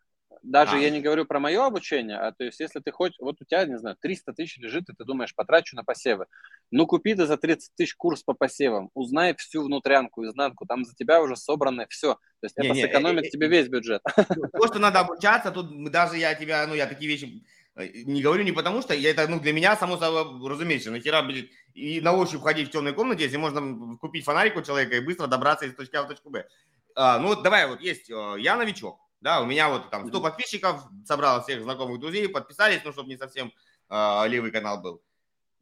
[0.43, 0.78] даже а.
[0.78, 3.64] я не говорю про мое обучение, а то есть если ты хоть, вот у тебя,
[3.64, 6.26] не знаю, 300 тысяч лежит, и ты думаешь, потрачу на посевы.
[6.70, 10.95] Ну, купи ты за 30 тысяч курс по посевам, узнай всю внутрянку, изнанку, там за
[10.95, 12.14] тебя уже собрано все.
[12.41, 14.03] То есть не, это не, сэкономит не, тебе не, весь бюджет.
[14.53, 17.45] То, что надо обучаться, тут даже я тебя, ну, я такие вещи
[17.76, 21.22] э, не говорю не потому, что я это, ну, для меня, само собой, разумеется, нахера
[21.22, 25.01] будет и на ощупь ходить в темной комнате, если можно купить фонарик у человека и
[25.01, 26.47] быстро добраться из точки А в точку Б.
[26.95, 30.21] А, ну, вот давай, вот есть, э, я новичок, да, у меня вот там 100
[30.21, 33.53] подписчиков, собрал всех знакомых друзей, подписались, ну, чтобы не совсем
[33.89, 35.03] э, левый канал был.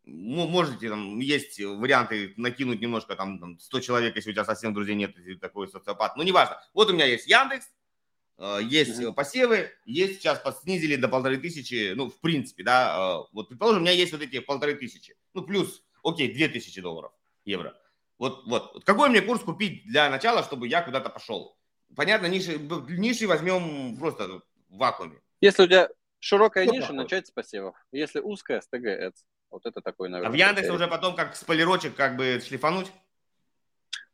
[0.05, 4.95] Можете, там, есть варианты накинуть немножко, там, там 100 человек, если у тебя совсем друзей
[4.95, 6.17] нет, если такой социопат.
[6.17, 6.63] Ну, неважно.
[6.73, 7.67] Вот у меня есть Яндекс,
[8.39, 9.13] э, есть mm-hmm.
[9.13, 13.85] посевы, есть сейчас снизили до полторы тысячи, ну, в принципе, да, э, вот, предположим, у
[13.85, 17.13] меня есть вот эти полторы тысячи, ну, плюс, окей, две тысячи долларов,
[17.45, 17.77] евро.
[18.19, 21.58] Вот, вот, какой мне курс купить для начала, чтобы я куда-то пошел?
[21.97, 22.59] Понятно, ниши,
[22.89, 25.21] ниши возьмем просто в вакууме.
[25.41, 25.89] Если у тебя
[26.21, 27.77] широкая Что ниша, начать с посевов.
[27.93, 29.25] Если узкая, с ТГС.
[29.51, 30.29] Вот это такой, наверное.
[30.29, 32.93] А в Яндексе уже потом как спойлерочек как бы шлифануть?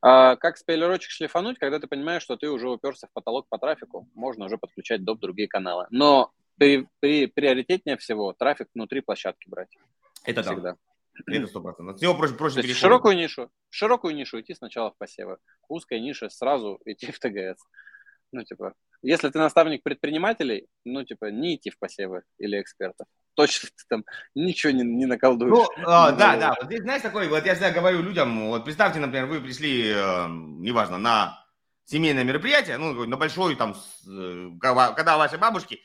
[0.00, 4.08] А, как спойлерочек шлифануть, когда ты понимаешь, что ты уже уперся в потолок по трафику,
[4.14, 5.18] можно уже подключать доп.
[5.18, 5.86] другие каналы.
[5.90, 9.76] Но при, при, приоритетнее всего трафик внутри площадки брать.
[10.24, 10.72] Это всегда.
[10.72, 10.76] Да.
[11.26, 11.96] Это сто процентов.
[11.96, 15.38] Всего проще, проще То широкую нишу, широкую нишу идти сначала в посевы,
[15.68, 17.60] узкая ниша сразу идти в ТГС.
[18.32, 23.06] Ну, типа, если ты наставник предпринимателей, ну, типа, не идти в посевы или экспертов.
[23.34, 24.04] Точно ты там
[24.34, 25.52] ничего не, не наколдуешь.
[25.52, 26.54] Ну, а, да, да.
[26.58, 30.26] Вот здесь, знаешь, такой, вот я всегда говорю людям, вот представьте, например, вы пришли, э,
[30.28, 31.44] неважно, на
[31.84, 33.76] семейное мероприятие, ну, на большой, там,
[34.08, 35.80] э, когда вашей бабушки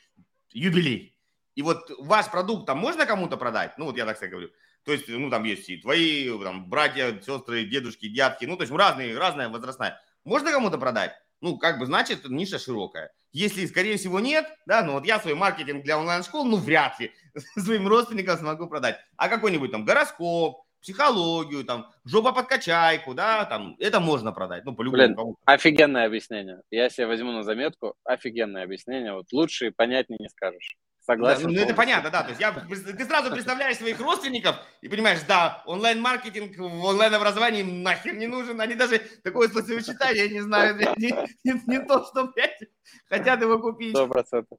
[0.50, 1.16] юбилей.
[1.54, 3.76] И вот ваш продукт там можно кому-то продать?
[3.76, 4.50] Ну, вот я так себе говорю.
[4.84, 8.72] То есть, ну, там есть и твои там, братья, сестры, дедушки, дядки, ну, то есть
[8.72, 10.00] разные, разная возрастная.
[10.24, 11.12] Можно кому-то продать?
[11.40, 13.12] Ну, как бы, значит, ниша широкая.
[13.32, 17.12] Если, скорее всего, нет, да, ну, вот я свой маркетинг для онлайн-школ, ну, вряд ли
[17.56, 18.98] своим родственникам смогу продать.
[19.16, 24.74] А какой-нибудь там гороскоп, психологию, там, жопа под качайку, да, там, это можно продать, ну,
[24.74, 25.14] по-любому.
[25.14, 26.62] Блин, офигенное объяснение.
[26.70, 29.12] Я себе возьму на заметку, офигенное объяснение.
[29.12, 30.76] Вот лучше и понятнее не скажешь.
[31.10, 31.42] Согласен.
[31.42, 32.22] Да, ну, это понятно, да.
[32.22, 38.14] То есть я, ты сразу представляешь своих родственников и понимаешь, да, онлайн-маркетинг в онлайн-образовании нахер
[38.14, 38.60] не нужен.
[38.60, 41.10] Они даже такое словосочетание, я не знаю, не,
[41.42, 42.60] не, не то, что, блядь,
[43.08, 43.90] хотят его купить.
[43.90, 44.58] Сто процентов.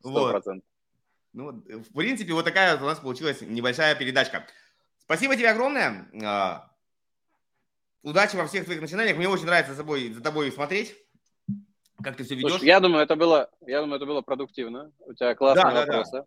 [0.00, 0.68] Сто процентов.
[1.32, 4.46] Ну, в принципе, вот такая у нас получилась небольшая передачка.
[4.98, 6.10] Спасибо тебе огромное.
[6.24, 6.72] А,
[8.02, 9.16] удачи во всех твоих начинаниях.
[9.16, 10.96] Мне очень нравится за тобой, за тобой смотреть.
[12.02, 12.50] Как ты все ведешь?
[12.50, 14.92] Слушай, я думаю, это было, я думаю, это было продуктивно.
[15.00, 16.12] У тебя классные да, вопросы.
[16.12, 16.26] Да, да.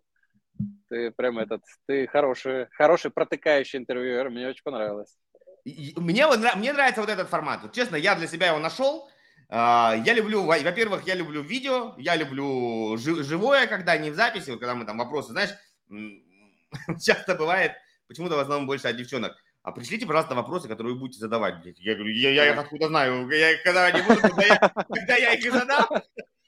[0.88, 4.28] Ты прям этот, ты хороший, хороший протыкающий интервьюер.
[4.28, 5.16] Мне очень понравилось.
[5.64, 7.62] Мне, мне нравится вот этот формат.
[7.62, 9.08] Вот, честно, я для себя его нашел.
[9.48, 14.60] А, я люблю, во-первых, я люблю видео, я люблю живое, когда не в записи, вот
[14.60, 15.50] когда мы там вопросы, знаешь,
[17.02, 17.72] часто бывает,
[18.08, 19.36] почему-то в основном больше от девчонок.
[19.62, 21.64] А пришлите, пожалуйста, вопросы, которые вы будете задавать.
[21.78, 25.16] Я говорю, я, я их откуда знаю, я их когда не буду, когда я, когда
[25.16, 25.86] я их задам.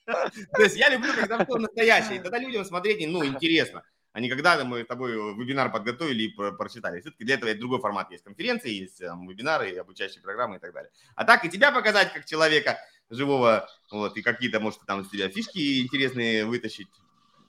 [0.04, 2.20] То есть я люблю, когда все настоящее.
[2.20, 3.84] Тогда людям смотреть, ну, интересно.
[4.12, 7.00] А не когда мы с тобой вебинар подготовили и прочитали.
[7.00, 8.10] Все-таки для этого есть другой формат.
[8.10, 10.90] Есть конференции, есть там, вебинары, обучающие программы и так далее.
[11.14, 12.78] А так и тебя показать как человека
[13.10, 16.88] живого, вот, и какие-то, может, там из тебя фишки интересные вытащить.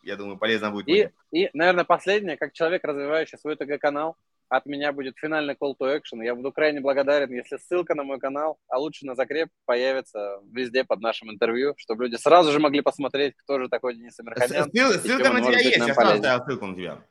[0.03, 0.87] Я думаю, полезно будет.
[0.87, 4.17] И, и наверное, последнее, как человек, развивающий свой ТГ-канал,
[4.49, 6.23] от меня будет финальный call to action.
[6.23, 10.83] Я буду крайне благодарен, если ссылка на мой канал, а лучше на закреп, появится везде
[10.83, 14.71] под нашим интервью, чтобы люди сразу же могли посмотреть, кто же такой Денис Амирханян.
[14.99, 17.03] Ссылка на тебя есть, я сразу оставил ссылку на тебя.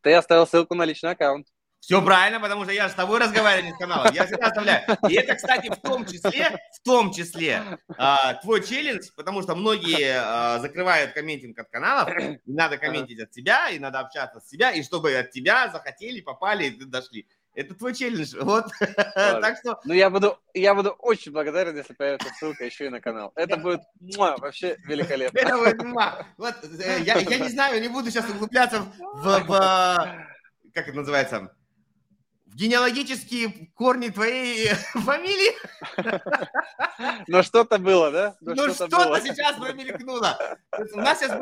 [0.00, 1.46] Ты оставил ссылку на личный аккаунт.
[1.82, 4.14] Все правильно, потому что я с тобой разговариваю, не с каналом.
[4.14, 4.84] Я всегда оставляю.
[5.08, 7.60] И это, кстати, в том числе, в том числе,
[7.98, 12.08] а, твой челлендж, потому что многие а, закрывают комментинг от каналов.
[12.16, 16.20] И надо комментить от тебя, и надо общаться с тебя, и чтобы от тебя захотели,
[16.20, 17.26] попали, и дошли.
[17.52, 18.36] Это твой челлендж.
[18.40, 18.66] Вот.
[19.14, 19.80] так что...
[19.84, 23.32] Ну, я буду, я буду очень благодарен, если появится ссылка еще и на канал.
[23.34, 25.36] Это будет муа, вообще великолепно.
[25.36, 26.26] Это будет муа.
[26.38, 30.28] Вот, э, я, я не знаю, не буду сейчас углубляться в, в
[30.74, 31.52] как это называется,
[32.52, 35.52] в генеалогические корни твоей фамилии.
[37.28, 38.36] Но что-то было, да?
[38.40, 40.38] Но, Но что-то, что сейчас промелькнуло.
[40.92, 41.32] У нас сейчас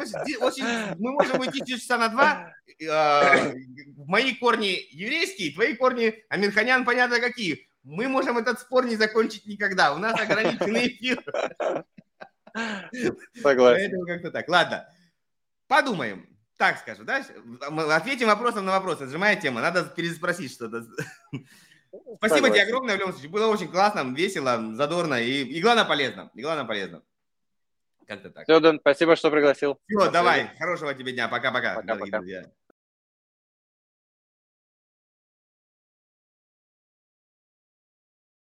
[0.41, 0.65] очень...
[0.99, 2.53] Мы можем уйти часа на два.
[2.89, 3.53] А,
[4.07, 7.69] мои корни еврейские, твои корни Амирханян, понятно, какие.
[7.82, 9.95] Мы можем этот спор не закончить никогда.
[9.95, 11.24] У нас ограниченный эфир.
[13.35, 13.91] Согласен.
[13.91, 14.49] Поэтому как-то так.
[14.49, 14.89] Ладно.
[15.66, 16.30] Подумаем
[16.61, 17.24] так скажу, да?
[17.70, 19.01] Мы ответим вопросом на вопрос.
[19.01, 19.62] Сжимая тема.
[19.62, 20.85] Надо переспросить что-то.
[22.19, 22.53] Спасибо Согласен.
[22.53, 23.31] тебе огромное, в любом случае.
[23.31, 26.31] Было очень классно, весело, задорно и, и главное полезно.
[26.35, 27.03] И главное полезно.
[28.07, 28.45] Как-то так.
[28.45, 29.78] Все, Дэн, спасибо, что пригласил.
[29.89, 30.51] Все, давай.
[30.59, 31.28] Хорошего тебе дня.
[31.28, 31.77] Пока-пока.
[31.77, 32.20] Пока-пока.